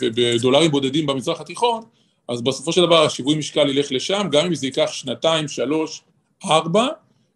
[0.00, 1.82] ובדולרים בודדים במזרח התיכון,
[2.28, 6.02] אז בסופו של דבר השיווי משקל ילך לשם, גם אם זה ייקח שנתיים, שלוש,
[6.44, 6.86] ארבע,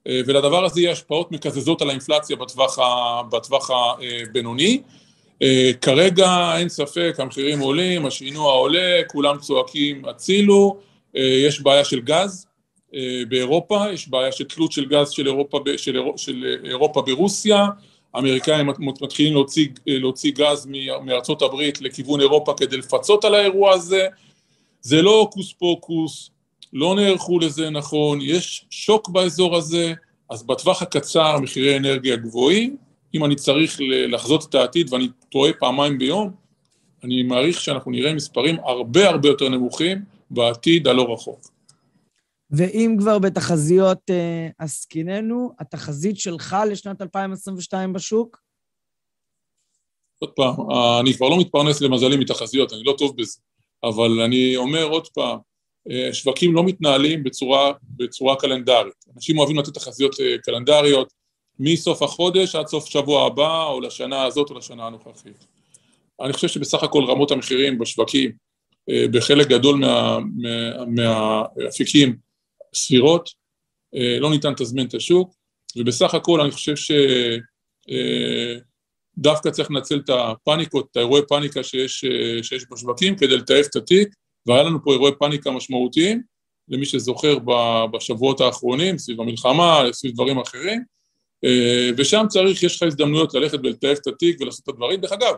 [0.09, 4.83] ולדבר הזה יהיה השפעות מקזזות על האינפלציה בטווח, ה, בטווח הבינוני.
[5.43, 10.77] אה, כרגע אין ספק, המחירים עולים, השינוע עולה, כולם צועקים הצילו,
[11.17, 12.47] אה, יש בעיה של גז
[13.29, 17.67] באירופה, יש בעיה של תלות של גז של אירופה, של, של אירופה ברוסיה,
[18.15, 20.69] האמריקאים מתחילים להוציא, להוציא גז
[21.05, 24.07] מארצות הברית לכיוון אירופה כדי לפצות על האירוע הזה,
[24.81, 26.31] זה לא הוקוס פוקוס,
[26.73, 29.95] לא נערכו לזה נכון, יש שוק באזור הזה,
[30.31, 32.77] אז בטווח הקצר מחירי אנרגיה גבוהים,
[33.15, 33.77] אם אני צריך
[34.09, 36.31] לחזות את העתיד ואני טועה פעמיים ביום,
[37.05, 41.51] אני מעריך שאנחנו נראה מספרים הרבה הרבה יותר נמוכים בעתיד הלא רחוק.
[42.51, 48.41] ואם כבר בתחזיות אה, עסקיננו, התחזית שלך לשנת 2022 בשוק?
[50.19, 50.55] עוד פעם,
[51.01, 53.39] אני כבר לא מתפרנס למזלי מתחזיות, אני לא טוב בזה,
[53.85, 55.50] אבל אני אומר עוד פעם, אה,
[56.13, 59.05] שווקים לא מתנהלים בצורה, בצורה קלנדרית.
[59.17, 61.13] אנשים אוהבים לתת תחזיות אה, קלנדריות
[61.59, 65.47] מסוף החודש עד סוף שבוע הבא, או לשנה הזאת או לשנה הנוכחית.
[66.21, 68.31] אני חושב שבסך הכל רמות המחירים בשווקים,
[68.91, 72.17] אה, בחלק גדול מה, מה, מהאפיקים
[72.75, 73.41] סבירות,
[74.21, 75.35] לא ניתן לתזמן את השוק,
[75.77, 76.75] ובסך הכל אני חושב
[79.17, 82.05] שדווקא צריך לנצל את הפאניקות, את האירועי פאניקה שיש,
[82.43, 84.09] שיש בשווקים כדי לטייף את התיק,
[84.47, 86.23] והיה לנו פה אירועי פאניקה משמעותיים,
[86.69, 87.39] למי שזוכר
[87.93, 90.85] בשבועות האחרונים, סביב המלחמה, סביב דברים אחרים,
[91.45, 95.01] אה, ושם צריך, יש לך הזדמנויות ללכת ולטייב את התיק ולעשות את הדברים.
[95.01, 95.35] דרך אגב,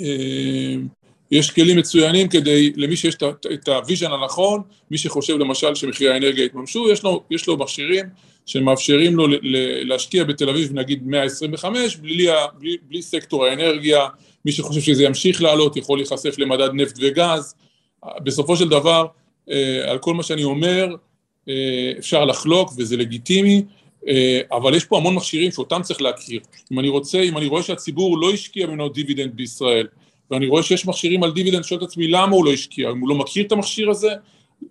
[0.00, 0.76] אה,
[1.30, 3.14] יש כלים מצוינים כדי, למי שיש
[3.54, 8.04] את ה vision הנכון, מי שחושב למשל שמחירי האנרגיה יתממשו, יש לו, יש לו מכשירים
[8.46, 9.26] שמאפשרים לו
[9.84, 12.26] להשקיע בתל אביב נגיד 125, בלי,
[12.58, 14.06] בלי, בלי סקטור האנרגיה,
[14.44, 17.54] מי שחושב שזה ימשיך לעלות יכול להיחשף למדד נפט וגז.
[18.24, 19.06] בסופו של דבר,
[19.50, 20.88] אה, על כל מה שאני אומר,
[21.48, 23.62] אה, אפשר לחלוק וזה לגיטימי,
[24.08, 26.40] אה, אבל יש פה המון מכשירים שאותם צריך להכיר.
[26.72, 29.86] אם אני רוצה, אם אני רואה שהציבור לא השקיע במניות דיבידנד בישראל,
[30.30, 33.08] ואני רואה שיש מכשירים על דיבידנד, שואל את עצמי למה הוא לא השקיע, אם הוא
[33.08, 34.10] לא מכיר את המכשיר הזה,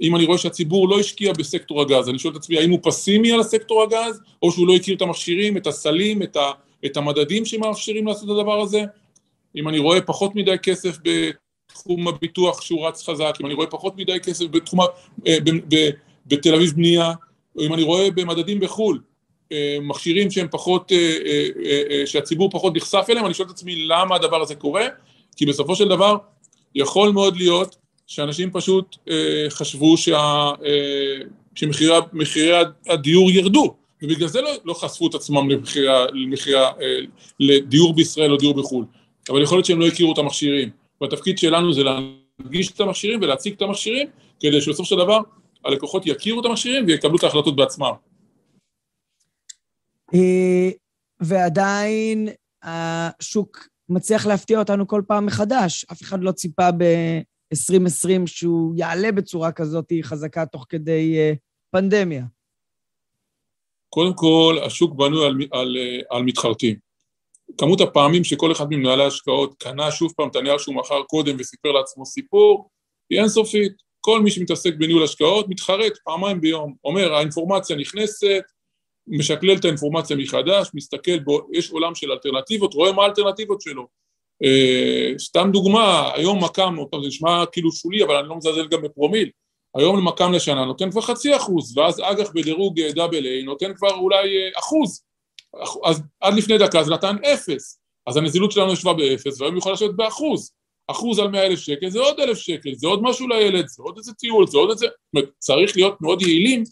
[0.01, 3.31] אם אני רואה שהציבור לא השקיע בסקטור הגז, אני שואל את עצמי האם הוא פסימי
[3.31, 6.51] על הסקטור הגז, או שהוא לא הכיר את המכשירים, את הסלים, את, ה,
[6.85, 8.83] את המדדים שמאפשרים לעשות את הדבר הזה,
[9.55, 13.97] אם אני רואה פחות מדי כסף בתחום הביטוח שהוא רץ חזק, אם אני רואה פחות
[13.97, 14.79] מדי כסף בתחום,
[15.27, 15.37] אה,
[16.25, 17.13] בתל אביב בנייה,
[17.55, 19.01] או אם אני רואה במדדים בחו"ל,
[19.51, 24.41] אה, מכשירים שהם פחות, אה, שהציבור פחות נחשף אליהם, אני שואל את עצמי למה הדבר
[24.41, 24.87] הזה קורה,
[25.35, 26.17] כי בסופו של דבר
[26.75, 27.75] יכול מאוד להיות
[28.07, 31.17] שאנשים פשוט אה, חשבו שה, אה,
[31.55, 32.51] שמחירי
[32.87, 36.71] הדיור ירדו, ובגלל זה לא, לא חשפו את עצמם למחירי, למחירי, אה,
[37.39, 38.85] לדיור בישראל או דיור בחו"ל,
[39.29, 40.69] אבל יכול להיות שהם לא הכירו את המכשירים,
[41.01, 44.07] והתפקיד שלנו זה להנגיש את המכשירים ולהציג את המכשירים,
[44.39, 45.19] כדי שבסופו של דבר
[45.65, 47.91] הלקוחות יכירו את המכשירים ויקבלו את ההחלטות בעצמם.
[50.13, 50.69] אה,
[51.19, 52.29] ועדיין
[52.63, 55.85] השוק מצליח להפתיע אותנו כל פעם מחדש.
[55.91, 61.37] אף אחד לא ציפה ב-2020 שהוא יעלה בצורה כזאת חזקה תוך כדי uh,
[61.71, 62.25] פנדמיה.
[63.89, 65.77] קודם כל, השוק בנוי על, על,
[66.09, 66.75] על מתחרטים.
[67.57, 71.71] כמות הפעמים שכל אחד ממנהלי ההשקעות קנה שוב פעם את הנייר שהוא מכר קודם וסיפר
[71.71, 72.69] לעצמו סיפור,
[73.09, 73.85] היא אינסופית.
[74.01, 76.73] כל מי שמתעסק בניהול השקעות מתחרט פעמיים ביום.
[76.83, 78.43] אומר, האינפורמציה נכנסת,
[79.07, 83.87] משקלל את האינפורמציה מחדש, מסתכל, בו, יש עולם של אלטרנטיבות, רואה מה האלטרנטיבות שלו.
[84.43, 89.29] Uh, סתם דוגמה, היום מקם, זה נשמע כאילו שולי, אבל אני לא מזלזל גם בפרומיל,
[89.75, 94.27] היום מק"ם לשנה נותן כבר חצי אחוז, ואז אג"ח בדירוג double A נותן כבר אולי
[94.27, 95.03] אה, אחוז,
[95.85, 99.95] אז עד לפני דקה זה נתן אפס, אז הנזילות שלנו ישבה באפס, והיום יכול לשבת
[99.95, 100.51] באחוז,
[100.87, 103.97] אחוז על מאה אלף שקל זה עוד אלף שקל, זה עוד משהו לילד, זה עוד
[103.97, 104.85] איזה טיול, זה עוד איזה,
[105.39, 106.63] צריך להיות מאוד יעילים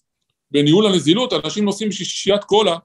[0.53, 2.77] בניהול הנזילות, אנשים נוסעים בשביל שישיית קולה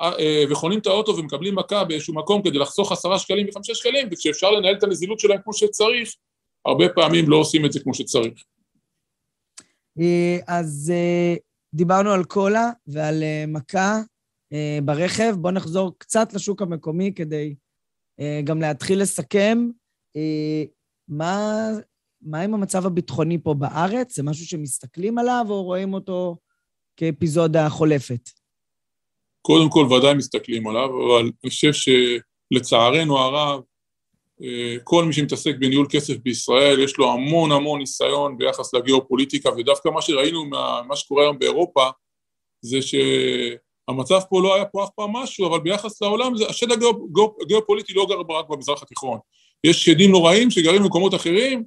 [0.00, 4.50] אה, וחונים את האוטו ומקבלים מכה באיזשהו מקום כדי לחסוך עשרה שקלים וחמישה שקלים, וכשאפשר
[4.50, 6.14] לנהל את הנזילות שלהם כמו שצריך,
[6.66, 8.44] הרבה פעמים לא עושים את זה כמו שצריך.
[10.00, 11.34] אה, אז אה,
[11.74, 14.00] דיברנו על קולה ועל מכה
[14.82, 17.54] ברכב, בואו נחזור קצת לשוק המקומי כדי
[18.44, 19.68] גם להתחיל לסכם.
[21.08, 21.68] מה,
[22.22, 24.16] מה עם המצב הביטחוני פה בארץ?
[24.16, 26.36] זה משהו שמסתכלים עליו או רואים אותו
[26.96, 28.30] כאפיזודה חולפת?
[29.42, 33.60] קודם כל ודאי מסתכלים עליו, אבל אני חושב שלצערנו הרב,
[34.42, 39.88] אה, כל מי שמתעסק בניהול כסף בישראל, יש לו המון המון ניסיון ביחס לגיאופוליטיקה, ודווקא
[39.88, 41.90] מה שראינו ממה שקורה היום באירופה,
[42.60, 46.66] זה שהמצב פה לא היה פה אף פעם משהו, אבל ביחס לעולם, השד
[47.42, 49.18] הגיאופוליטי לא גר רק במזרח התיכון.
[49.64, 51.64] יש שדים נוראים שגרים במקומות אחרים,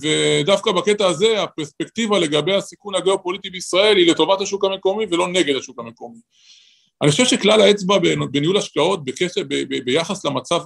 [0.00, 5.78] ודווקא בקטע הזה הפרספקטיבה לגבי הסיכון הגיאופוליטי בישראל היא לטובת השוק המקומי ולא נגד השוק
[5.78, 6.18] המקומי.
[7.02, 7.98] אני חושב שכלל האצבע
[8.30, 10.60] בניהול השקעות בקשר, ב, ב, ביחס למצב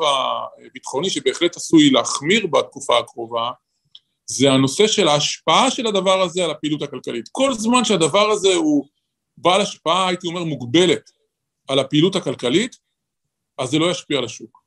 [0.67, 3.51] הביטחוני שבהחלט עשוי להחמיר בתקופה הקרובה,
[4.27, 7.29] זה הנושא של ההשפעה של הדבר הזה על הפעילות הכלכלית.
[7.33, 8.87] כל זמן שהדבר הזה הוא
[9.37, 11.11] בעל השפעה, הייתי אומר, מוגבלת
[11.69, 12.77] על הפעילות הכלכלית,
[13.59, 14.65] אז זה לא ישפיע על השוק.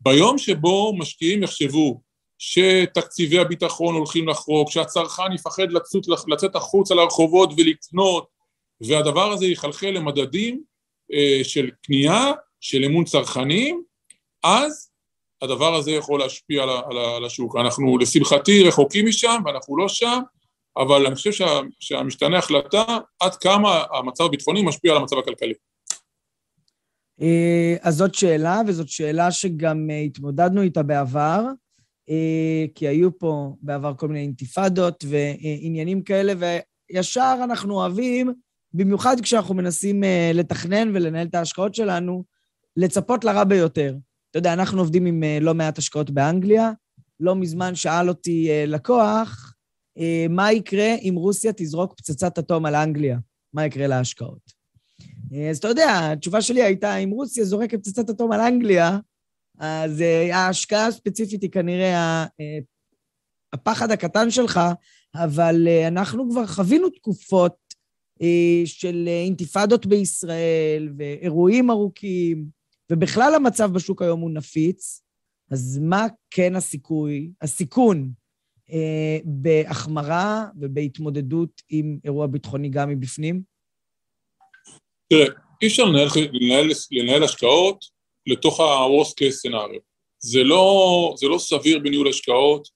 [0.00, 2.00] ביום שבו משקיעים יחשבו
[2.38, 8.28] שתקציבי הביטחון הולכים לחרוק, שהצרכן יפחד לצאת, לצאת החוצה לרחובות ולקנות,
[8.80, 10.62] והדבר הזה יחלחל למדדים
[11.12, 13.82] אה, של קנייה, של אמון צרכנים,
[14.42, 14.90] אז
[15.42, 17.56] הדבר הזה יכול להשפיע על, על, על השוק.
[17.56, 20.20] אנחנו לשמחתי רחוקים משם ואנחנו לא שם,
[20.76, 22.84] אבל אני חושב שה, שהמשתנה החלטה
[23.20, 25.54] עד כמה המצב הביטחוני משפיע על המצב הכלכלי.
[27.22, 31.40] אה, אז זאת שאלה, וזאת שאלה שגם אה, התמודדנו איתה בעבר.
[32.10, 36.32] אה, כי היו פה בעבר כל מיני אינתיפאדות ועניינים כאלה,
[36.90, 38.32] וישר אנחנו אוהבים,
[38.72, 42.24] במיוחד כשאנחנו מנסים אה, לתכנן ולנהל את ההשקעות שלנו,
[42.76, 43.96] לצפות לרע ביותר.
[44.30, 46.70] אתה יודע, אנחנו עובדים עם אה, לא מעט השקעות באנגליה.
[47.20, 49.54] לא מזמן שאל אותי לקוח,
[50.30, 53.18] מה יקרה אם רוסיה תזרוק פצצת אטום על אנגליה?
[53.52, 54.52] מה יקרה להשקעות?
[55.50, 58.98] אז אתה יודע, התשובה שלי הייתה, אם רוסיה זורקת פצצת אטום על אנגליה,
[59.58, 62.24] אז אה, ההשקעה הספציפית היא כנראה
[63.52, 64.60] הפחד הקטן שלך,
[65.14, 67.56] אבל uh, אנחנו כבר חווינו תקופות
[68.64, 72.46] של אינתיפאדות בישראל ואירועים ארוכים,
[72.92, 75.02] ובכלל המצב בשוק היום הוא נפיץ,
[75.50, 78.10] אז מה כן הסיכוי, הסיכון
[78.68, 78.72] uh,
[79.24, 83.42] בהחמרה ובהתמודדות עם אירוע ביטחוני גם מבפנים?
[85.08, 85.26] תראה,
[85.62, 87.95] אי אפשר לנהל, לנהל, לנהל השקעות
[88.26, 89.80] לתוך ה-Worst case scenario.
[90.18, 92.68] זה לא, זה לא סביר בניהול השקעות.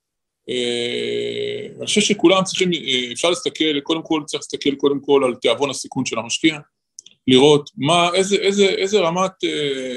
[0.49, 5.35] אה, אני חושב שכולם צריכים, אה, אפשר להסתכל, קודם כל צריך להסתכל קודם כל על
[5.35, 6.59] תיאבון הסיכון של המשקיע,
[7.27, 9.51] לראות מה, איזה, איזה, איזה רמת אה,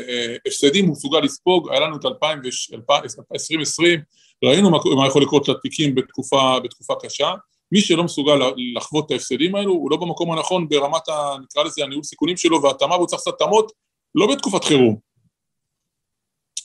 [0.09, 3.99] אה, הפסדים הוא מסוגל לספוג, היה לנו את 2020,
[4.43, 7.33] ראינו מה, מה יכול לקרות לתיקים בתקופה, בתקופה קשה,
[7.71, 8.39] מי שלא מסוגל
[8.75, 12.61] לחוות את ההפסדים האלו, הוא לא במקום הנכון ברמת, ה, נקרא לזה, הניהול סיכונים שלו
[12.61, 13.71] והתאמה, והוא צריך לעשות התאמות
[14.15, 14.97] לא בתקופת חירום,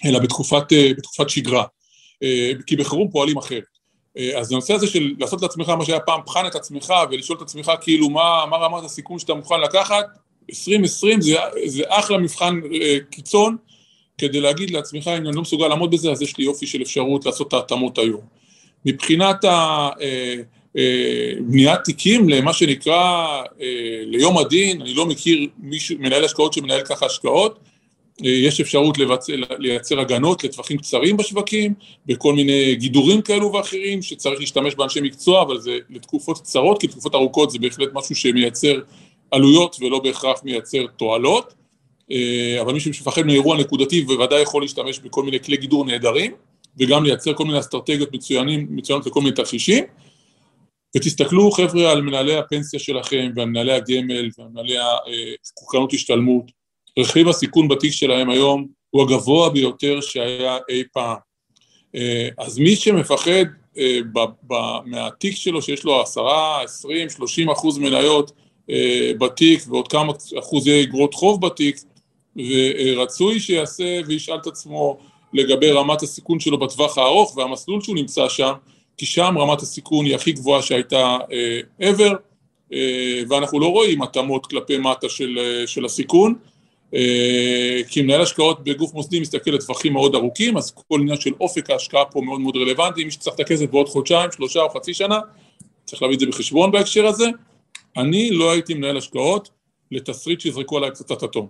[0.05, 1.65] אלא בתקופת, אה, בתקופת שגרה,
[2.23, 3.63] אה, כי בחירום פועלים אחרת.
[4.19, 7.43] אה, אז הנושא הזה של לעשות לעצמך מה שהיה פעם, בחן את עצמך ולשאול את
[7.43, 10.07] עצמך כאילו מה, מה רמת הסיכון שאתה מוכן לקחת,
[10.51, 11.37] 2020 זה,
[11.67, 12.61] זה אחלה מבחן
[13.11, 13.57] קיצון,
[14.19, 17.27] כדי להגיד לעצמך אם אני לא מסוגל לעמוד בזה, אז יש לי יופי של אפשרות
[17.27, 18.21] לעשות את ההתאמות היום.
[18.85, 19.89] מבחינת ה...
[21.41, 23.43] בניית תיקים למה שנקרא
[24.07, 27.59] ליום הדין, אני לא מכיר מישהו, מנהל השקעות שמנהל ככה השקעות,
[28.23, 31.75] יש אפשרות לבצע, לייצר הגנות לטווחים קצרים בשווקים,
[32.07, 37.15] בכל מיני גידורים כאלו ואחרים, שצריך להשתמש באנשי מקצוע, אבל זה לתקופות קצרות, כי תקופות
[37.15, 38.81] ארוכות זה בהחלט משהו שמייצר
[39.31, 41.55] עלויות ולא בהכרח מייצר תועלות,
[42.11, 46.33] אה, אבל מי שמפחד מאירוע נקודתי בוודאי יכול להשתמש בכל מיני כלי גידור נהדרים,
[46.79, 49.85] וגם לייצר כל מיני אסטרטגיות מצוינים, מצוינות לכל מיני תרחישים.
[50.97, 54.77] ותסתכלו חבר'ה על מנהלי הפנסיה שלכם ועל מנהלי הגמל ועל מנהלי
[55.63, 56.58] הקרנות השתלמות,
[56.99, 61.17] רכיב הסיכון בתיק שלהם היום הוא הגבוה ביותר שהיה אי פעם.
[61.95, 63.45] אה, אז מי שמפחד
[63.79, 63.99] אה,
[64.85, 68.33] מהתיק שלו, שיש לו עשרה, עשרים, שלושים אחוז מניות
[68.71, 71.77] אה, בתיק ועוד כמה אחוזי אגרות חוב בתיק,
[72.37, 74.99] ורצוי שיעשה וישאל את עצמו
[75.33, 78.53] לגבי רמת הסיכון שלו בטווח הארוך והמסלול שהוא נמצא שם,
[78.97, 81.17] כי שם רמת הסיכון היא הכי גבוהה שהייתה
[81.83, 82.15] ever,
[83.29, 86.35] ואנחנו לא רואים התאמות כלפי מטה של, של הסיכון,
[87.89, 92.05] כי מנהל השקעות בגוף מוסדי מסתכל לטווחים מאוד ארוכים, אז כל עניין של אופק ההשקעה
[92.05, 95.19] פה מאוד מאוד רלוונטי, מי שצריך את הכסף בעוד חודשיים, שלושה או חצי שנה,
[95.85, 97.27] צריך להביא את זה בחשבון בהקשר הזה.
[97.97, 99.51] אני לא הייתי מנהל השקעות
[99.91, 101.49] לתסריט שיזרקו עליי פצצת אטום.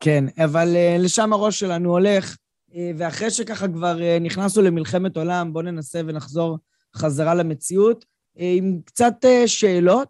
[0.00, 2.36] כן, אבל uh, לשם הראש שלנו הולך,
[2.70, 6.58] uh, ואחרי שככה כבר נכנסנו למלחמת עולם, בואו ננסה ונחזור
[6.96, 8.04] חזרה למציאות,
[8.36, 9.14] עם קצת
[9.46, 10.08] שאלות.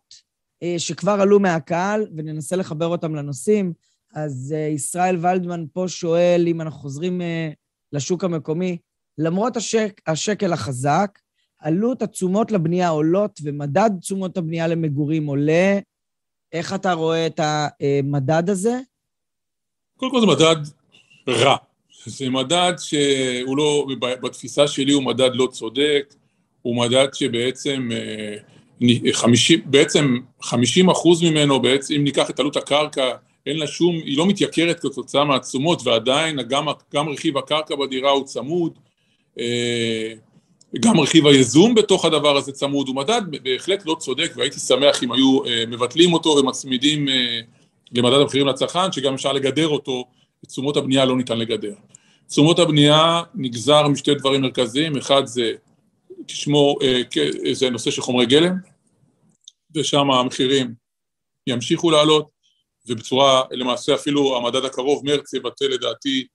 [0.65, 3.73] אה, שכבר עלו מהקהל, וננסה לחבר אותם לנושאים.
[4.15, 7.51] אז אה, ישראל ולדמן פה שואל אם אנחנו חוזרים אה,
[7.93, 8.79] לשוק המקומי,
[9.19, 11.19] למרות השק, השקל החזק,
[11.59, 15.79] עלות התשומות לבנייה עולות ומדד תשומות הבנייה למגורים עולה.
[16.53, 18.79] איך אתה רואה את המדד הזה?
[19.97, 20.57] קודם כל זה מדד
[21.29, 21.57] רע.
[22.07, 26.15] זה מדד שהוא לא, בתפיסה שלי הוא מדד לא צודק,
[26.63, 27.89] הוא מדד שבעצם
[29.13, 33.11] 50, בעצם 50 אחוז ממנו, בעצם אם ניקח את עלות הקרקע,
[33.47, 38.25] אין לה שום, היא לא מתייקרת כתוצאה מהתשומות ועדיין גם, גם רכיב הקרקע בדירה הוא
[38.25, 38.79] צמוד,
[39.39, 40.13] אה,
[40.81, 45.13] גם רכיב היזום בתוך הדבר הזה צמוד, הוא מדד בהחלט לא צודק והייתי שמח אם
[45.13, 47.41] היו אה, מבטלים אותו ומצמידים אה,
[47.93, 50.05] למדד המחירים לצרכן, שגם אפשר לגדר אותו,
[50.45, 51.75] את תשומות הבנייה לא ניתן לגדר.
[52.29, 55.53] תשומות הבנייה נגזר משתי דברים מרכזיים, אחד זה
[56.29, 57.03] כשמו, אה,
[57.53, 58.55] זה נושא של חומרי גלם,
[59.75, 60.75] ושם המחירים
[61.47, 62.29] ימשיכו לעלות,
[62.87, 66.27] ובצורה, למעשה אפילו המדד הקרוב, מרץ, יבטא לדעתי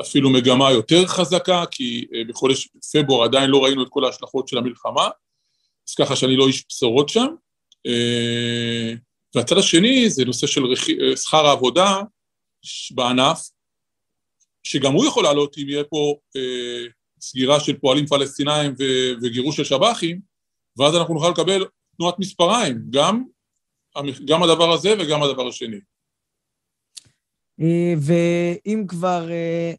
[0.00, 4.58] אפילו מגמה יותר חזקה, כי אה, בחודש פברואר עדיין לא ראינו את כל ההשלכות של
[4.58, 5.08] המלחמה,
[5.88, 7.26] אז ככה שאני לא איש בשורות שם.
[7.86, 8.92] אה,
[9.34, 10.62] והצד השני זה נושא של
[11.16, 12.00] שכר העבודה
[12.90, 13.48] בענף,
[14.62, 16.14] שגם הוא יכול לעלות אם יהיה פה
[17.28, 18.74] סגירה של פועלים פלסטינאים
[19.22, 20.20] וגירוש של שב"חים,
[20.78, 21.64] ואז אנחנו נוכל לקבל
[21.96, 23.24] תנועת מספריים, גם,
[24.26, 25.80] גם הדבר הזה וגם הדבר השני.
[27.60, 29.72] אה, ואם כבר אה,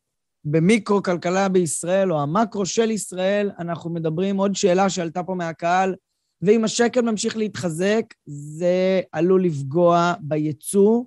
[0.45, 5.95] במיקרו-כלכלה בישראל, או המקרו של ישראל, אנחנו מדברים, עוד שאלה שעלתה פה מהקהל,
[6.41, 11.03] ואם השקל ממשיך להתחזק, זה עלול לפגוע בייצוא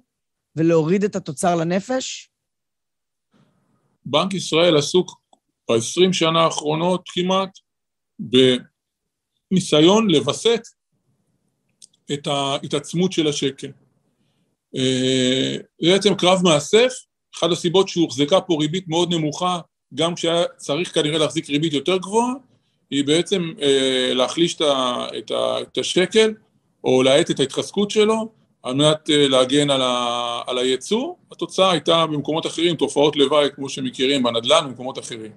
[0.56, 2.30] ולהוריד את התוצר לנפש?
[4.06, 5.17] בנק ישראל עסוק
[5.68, 7.50] ב-20 שנה האחרונות כמעט,
[9.50, 10.60] בניסיון לווסת
[12.12, 13.70] את ההתעצמות של השקל.
[14.76, 16.92] אה, זה בעצם קרב מאסף,
[17.34, 19.60] אחת הסיבות שהוחזקה פה ריבית מאוד נמוכה,
[19.94, 22.32] גם כשהיה צריך כנראה להחזיק ריבית יותר גבוהה,
[22.90, 26.34] היא בעצם אה, להחליש את, ה, את, ה, את השקל,
[26.84, 31.14] או להאט את ההתחזקות שלו, על מנת אה, להגן על, ה, על הייצוא.
[31.32, 35.32] התוצאה הייתה במקומות אחרים תופעות לוואי, כמו שמכירים בנדל"ן ובמקומות אחרים.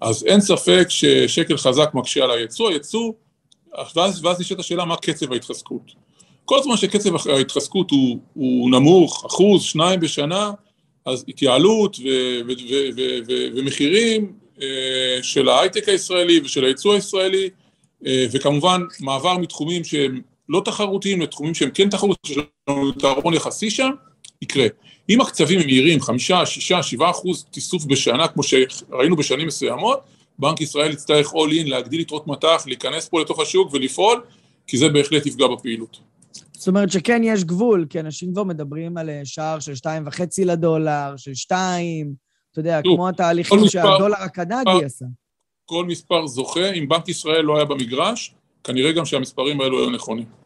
[0.00, 3.12] אז אין ספק ששקל חזק מקשה על הייצוא, הייצוא,
[3.96, 5.92] ואז, ואז נשאלת השאלה מה קצב ההתחזקות.
[6.44, 10.50] כל זמן שקצב ההתחזקות הוא, הוא נמוך, אחוז, שניים בשנה,
[11.06, 12.08] אז התייעלות ו,
[12.46, 14.32] ו, ו, ו, ו, ומחירים
[14.62, 17.50] אה, של ההייטק הישראלי ושל הייצוא הישראלי,
[18.06, 23.70] אה, וכמובן מעבר מתחומים שהם לא תחרותיים לתחומים שהם כן תחרותיים, שיש לנו יתרון יחסי
[23.70, 23.90] שם,
[24.42, 24.66] יקרה.
[25.10, 30.00] אם הקצבים הם מהירים, חמישה, שישה, שבעה אחוז תיסוף בשנה, כמו שראינו בשנים מסוימות,
[30.38, 34.22] בנק ישראל יצטרך all in, להגדיל יתרות מטח, להיכנס פה לתוך השוק ולפעול,
[34.66, 35.98] כי זה בהחלט יפגע בפעילות.
[36.52, 40.44] זאת אומרת שכן יש גבול, כי אנשים כבר מדברים על אה, שער של שתיים וחצי
[40.44, 42.12] לדולר, של שתיים,
[42.52, 45.04] אתה יודע, כמו התהליכים שהדולר הקנדי עשה.
[45.64, 48.34] כל מספר זוכה, אם בנק ישראל לא היה במגרש,
[48.64, 50.39] כנראה גם שהמספרים האלו היו נכונים.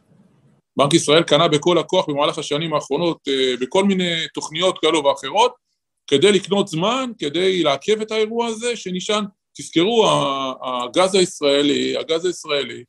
[0.77, 5.53] בנק ישראל קנה בכל הכוח במהלך השנים האחרונות אה, בכל מיני תוכניות כאלו ואחרות,
[6.07, 9.25] כדי לקנות זמן, כדי לעכב את האירוע הזה, שנשען,
[9.59, 10.07] תזכרו,
[10.63, 12.85] הגז הישראלי, הגז הישראלי,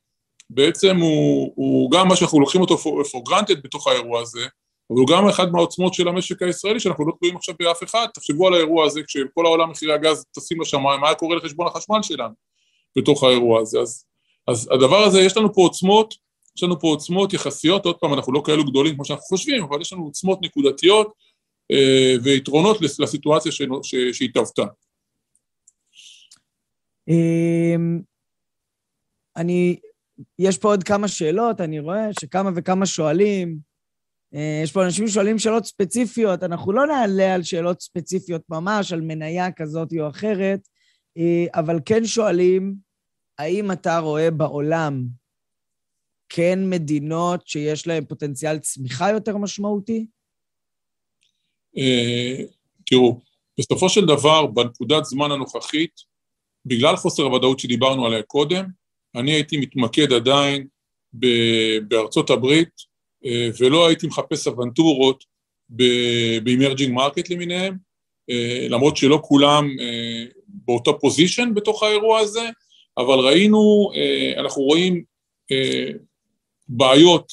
[0.50, 4.46] בעצם הוא, הוא גם מה שאנחנו לוקחים אותו for, granted בתוך האירוע הזה,
[4.90, 8.06] אבל הוא גם אחד מהעוצמות של המשק הישראלי, שאנחנו לא תלויים עכשיו באף אחד.
[8.14, 12.02] תחשבו על האירוע הזה, כשכל העולם מחירי הגז טסים לשמיים, מה היה קורה לחשבון החשמל
[12.02, 12.34] שלנו
[12.96, 13.80] בתוך האירוע הזה.
[13.80, 14.04] אז,
[14.48, 16.14] אז הדבר הזה, יש לנו פה עוצמות,
[16.56, 19.80] יש לנו פה עוצמות יחסיות, עוד פעם, אנחנו לא כאלו גדולים כמו שאנחנו חושבים, אבל
[19.80, 21.12] יש לנו עוצמות נקודתיות
[21.72, 23.52] אה, ויתרונות לסיטואציה
[24.12, 24.64] שהתהוותה.
[27.08, 28.00] אמ,
[29.36, 29.76] אני
[30.38, 33.58] יש פה עוד כמה שאלות, אני רואה שכמה וכמה שואלים.
[34.34, 39.00] אה, יש פה אנשים ששואלים שאלות ספציפיות, אנחנו לא נעלה על שאלות ספציפיות ממש, על
[39.00, 40.60] מניה כזאת או אחרת,
[41.18, 42.74] אה, אבל כן שואלים,
[43.38, 45.02] האם אתה רואה בעולם
[46.28, 50.06] כן מדינות שיש להן פוטנציאל צמיחה יותר משמעותי?
[51.78, 52.42] אה,
[52.86, 53.20] תראו,
[53.60, 56.00] בסופו של דבר, בנקודת זמן הנוכחית,
[56.66, 58.64] בגלל חוסר הוודאות שדיברנו עליה קודם,
[59.14, 60.66] אני הייתי מתמקד עדיין
[61.88, 62.68] בארצות הברית,
[63.24, 65.24] אה, ולא הייתי מחפש אבנטורות
[66.42, 67.76] ב emerging market למיניהם,
[68.30, 69.68] אה, למרות שלא כולם
[70.46, 72.48] באותו position בתוך האירוע הזה,
[72.98, 73.90] אבל ראינו,
[74.38, 75.04] אנחנו רואים
[76.68, 77.32] בעיות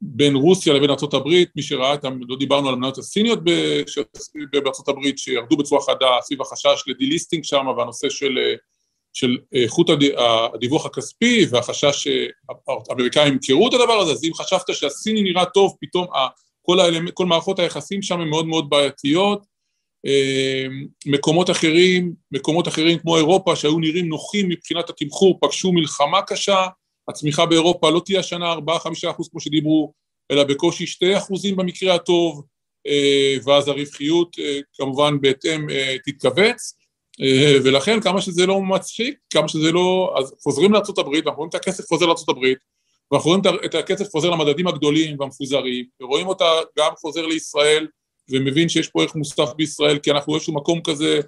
[0.00, 3.38] בין רוסיה לבין ארה"ב, מי שראה את, לא דיברנו על המניות הסיניות
[4.88, 8.38] בארה"ב, שירדו בצורה חדה סביב החשש ל delisting שם, והנושא של
[9.12, 9.90] של איכות
[10.54, 16.06] הדיווח הכספי והחשש שהאמריקאים ימכרו את הדבר הזה, אז אם חשבת שהסיני נראה טוב, פתאום
[16.62, 19.46] כל, האלמנט, כל מערכות היחסים שם הן מאוד מאוד בעייתיות.
[20.06, 26.66] אמ, מקומות אחרים, מקומות אחרים כמו אירופה שהיו נראים נוחים מבחינת התמחור, פגשו מלחמה קשה,
[27.08, 28.58] הצמיחה באירופה לא תהיה השנה 4-5
[29.10, 29.92] אחוז כמו שדיברו,
[30.30, 32.42] אלא בקושי 2 אחוזים במקרה הטוב,
[32.86, 36.74] אה, ואז הרווחיות אה, כמובן בהתאם אה, תתכווץ.
[37.64, 40.14] ולכן כמה שזה לא מצחיק, כמה שזה לא...
[40.18, 42.38] אז חוזרים לארה"ב, ואנחנו רואים את הכסף חוזר לארה"ב,
[43.12, 46.44] ואנחנו רואים את הכסף חוזר למדדים הגדולים והמפוזרים, ורואים אותה
[46.78, 47.86] גם חוזר לישראל,
[48.30, 51.20] ומבין שיש פה ערך מוסף בישראל, כי אנחנו איזשהו מקום כזה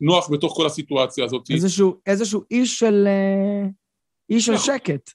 [0.00, 1.50] נוח בתוך כל הסיטואציה הזאת.
[1.50, 3.08] איזשהו, איזשהו איש של...
[4.30, 5.10] אה, איש של אנחנו, שקט.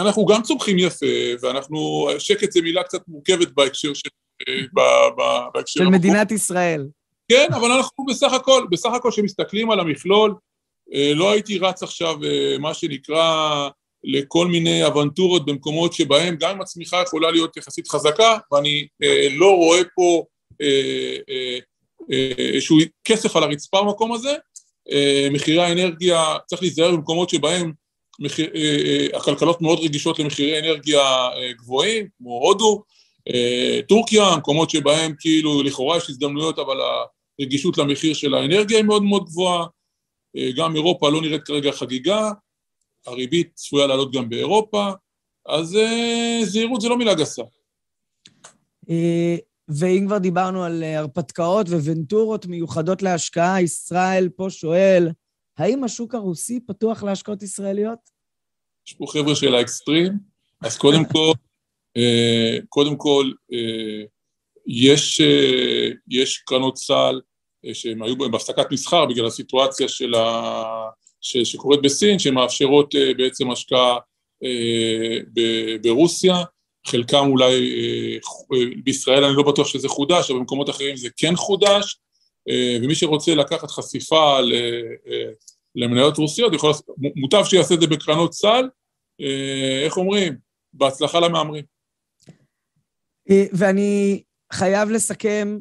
[0.00, 1.06] אנחנו גם צומחים יפה,
[1.40, 2.08] ואנחנו...
[2.18, 4.08] שקט זה מילה קצת מורכבת בהקשר של...
[4.48, 5.10] אה,
[5.54, 5.80] בהקשר...
[5.80, 6.86] של מדינת ישראל.
[7.28, 10.34] כן, אבל אנחנו בסך הכל, בסך הכל כשמסתכלים על המכלול,
[10.94, 13.68] אה, לא הייתי רץ עכשיו, אה, מה שנקרא,
[14.04, 19.56] לכל מיני אבנטורות במקומות שבהם גם אם הצמיחה יכולה להיות יחסית חזקה, ואני אה, לא
[19.56, 20.24] רואה פה
[22.38, 24.34] איזשהו כסף על הרצפה במקום הזה,
[25.32, 27.72] מחירי האנרגיה, צריך להיזהר במקומות שבהם
[29.14, 31.02] הכלכלות מאוד רגישות למחירי אנרגיה
[31.58, 32.82] גבוהים, כמו הודו,
[33.88, 36.76] טורקיה, מקומות שבהם כאילו לכאורה יש הזדמנויות, אבל
[37.38, 39.66] הרגישות למחיר של האנרגיה היא מאוד מאוד גבוהה,
[40.36, 42.30] אה, גם אירופה לא נראית כרגע חגיגה,
[43.06, 44.90] הריבית צפויה לעלות גם באירופה,
[45.46, 47.42] אז אה, זהירות זה לא מילה גסה.
[48.90, 49.36] אה,
[49.68, 55.08] ואם כבר דיברנו על הרפתקאות וונטורות מיוחדות להשקעה, ישראל פה שואל,
[55.58, 57.98] האם השוק הרוסי פתוח להשקעות ישראליות?
[58.86, 60.12] יש פה חבר'ה של האקסטרים,
[60.62, 61.32] אז קודם כל,
[62.68, 63.30] קודם כל,
[64.66, 67.20] יש, אה, יש קרנות סל
[67.66, 70.62] אה, שהן היו בהפסקת מסחר בגלל הסיטואציה של ה...
[71.20, 71.36] ש...
[71.36, 73.98] שקורית בסין, שמאפשרות אה, בעצם השקעה
[75.32, 75.40] ב...
[75.82, 76.34] ברוסיה,
[76.86, 77.70] חלקם אולי,
[78.84, 81.98] בישראל אני לא בטוח שזה חודש, אבל במקומות אחרים זה כן חודש,
[82.82, 84.38] ומי שרוצה לקחת חשיפה
[85.76, 86.72] למניות רוסיות, יכול,
[87.16, 88.68] מוטב שיעשה את זה בקרנות סל,
[89.20, 90.36] אה, איך אומרים?
[90.72, 91.64] בהצלחה למהמרים.
[93.30, 94.22] אה, ואני
[94.52, 95.58] חייב לסכם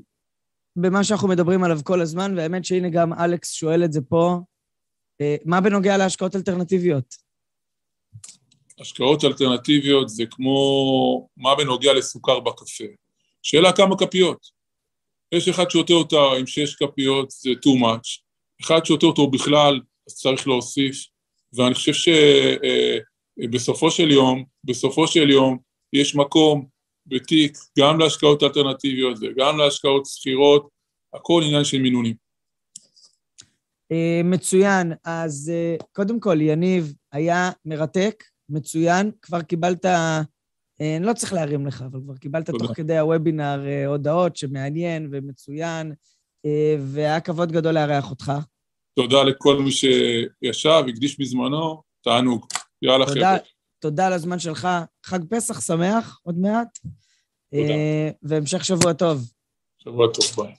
[0.75, 4.39] במה שאנחנו מדברים עליו כל הזמן, והאמת שהנה גם אלכס שואל את זה פה,
[5.21, 7.15] אה, מה בנוגע להשקעות אלטרנטיביות?
[8.79, 12.83] השקעות אלטרנטיביות זה כמו מה בנוגע לסוכר בקפה.
[13.43, 14.55] שאלה כמה כפיות.
[15.36, 18.21] יש אחד שותה אותה עם שש כפיות, זה too much.
[18.61, 21.05] אחד שותה אותו בכלל, אז צריך להוסיף.
[21.53, 22.11] ואני חושב
[23.39, 25.57] שבסופו של יום, בסופו של יום,
[25.93, 26.65] יש מקום
[27.07, 30.69] בתיק גם להשקעות אלטרנטיביות וגם להשקעות שכירות,
[31.13, 32.15] הכל עניין של מינונים.
[33.91, 34.93] אה, מצוין.
[35.03, 39.11] אז אה, קודם כל, יניב, היה מרתק, מצוין.
[39.21, 40.21] כבר קיבלת, אה,
[40.80, 42.67] אני לא צריך להרים לך, אבל כבר קיבלת תודה.
[42.67, 45.93] תוך כדי הוובינר הודעות שמעניין ומצוין,
[46.80, 48.32] והיה כבוד גדול לארח אותך.
[48.95, 52.45] תודה לכל מי שישב, הקדיש בזמנו, תענוג.
[52.82, 53.38] יאללה חבר'ה.
[53.80, 54.67] תודה על הזמן שלך.
[55.05, 56.80] חג פסח שמח עוד מעט.
[57.51, 57.73] תודה.
[58.23, 59.32] והמשך שבוע טוב.
[59.78, 60.55] שבוע טוב, ביי.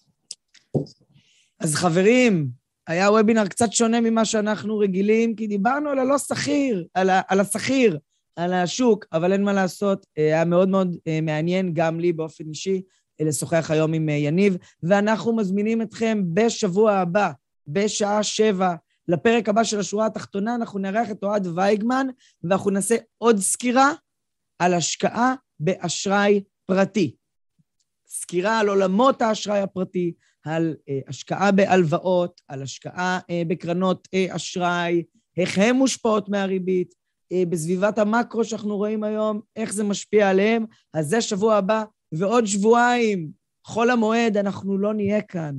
[1.60, 2.48] אז חברים,
[2.86, 7.40] היה וובינר קצת שונה ממה שאנחנו רגילים, כי דיברנו על הלא שכיר, על, ה- על
[7.40, 7.98] השכיר,
[8.36, 12.44] על השוק, אבל אין מה לעשות, אה, היה מאוד מאוד אה, מעניין, גם לי באופן
[12.48, 12.82] אישי,
[13.20, 17.30] אה, לשוחח היום עם יניב, ואנחנו מזמינים אתכם בשבוע הבא,
[17.66, 18.74] בשעה שבע,
[19.08, 22.06] לפרק הבא של השורה התחתונה, אנחנו נארח את אוהד וייגמן,
[22.42, 23.92] ואנחנו נעשה עוד סקירה
[24.58, 27.16] על השקעה באשראי פרטי.
[28.08, 30.12] סקירה על עולמות האשראי הפרטי,
[30.44, 35.02] על אה, השקעה בהלוואות, על השקעה אה, בקרנות אה, אשראי,
[35.36, 36.94] איך הן מושפעות מהריבית,
[37.32, 40.64] בסביבת המקרו שאנחנו רואים היום, איך זה משפיע עליהם.
[40.94, 43.30] אז זה שבוע הבא, ועוד שבועיים,
[43.66, 45.54] חול המועד, אנחנו לא נהיה כאן.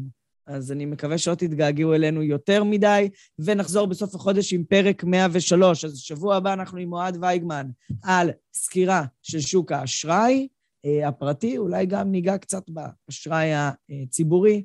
[0.47, 3.09] אז אני מקווה שלא תתגעגעו אלינו יותר מדי,
[3.39, 5.85] ונחזור בסוף החודש עם פרק 103.
[5.85, 7.67] אז שבוע הבא אנחנו עם אוהד וייגמן
[8.03, 10.47] על סקירה של שוק האשראי
[10.85, 14.63] אה, הפרטי, אולי גם ניגע קצת באשראי הציבורי.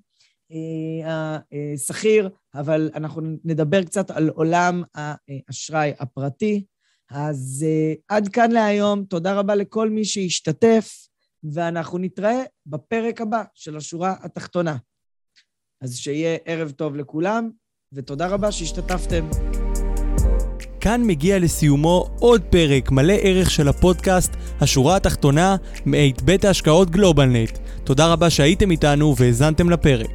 [0.52, 1.38] אה,
[1.74, 6.64] השכיר, אבל אנחנו נדבר קצת על עולם האשראי הפרטי.
[7.14, 11.08] אז אה, עד כאן להיום, תודה רבה לכל מי שהשתתף,
[11.52, 14.76] ואנחנו נתראה בפרק הבא של השורה התחתונה.
[15.80, 17.50] אז שיהיה ערב טוב לכולם,
[17.92, 19.28] ותודה רבה שהשתתפתם.
[20.80, 25.56] כאן מגיע לסיומו עוד פרק מלא ערך של הפודקאסט השורה התחתונה
[25.86, 27.58] מאת בית ההשקעות גלובלנט.
[27.84, 30.10] תודה רבה שהייתם איתנו והאזנתם לפרק.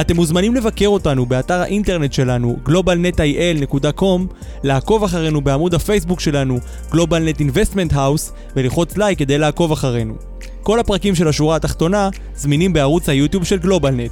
[0.00, 6.58] אתם מוזמנים לבקר אותנו באתר האינטרנט שלנו globalnetil.com, לעקוב אחרינו בעמוד הפייסבוק שלנו
[6.92, 10.14] GlobalNet Investment House וללחוץ לייק כדי לעקוב אחרינו.
[10.62, 14.10] כל הפרקים של השורה התחתונה זמינים בערוץ היוטיוב של גלובלנט.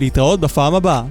[0.00, 1.02] להתראות בפעם הבאה.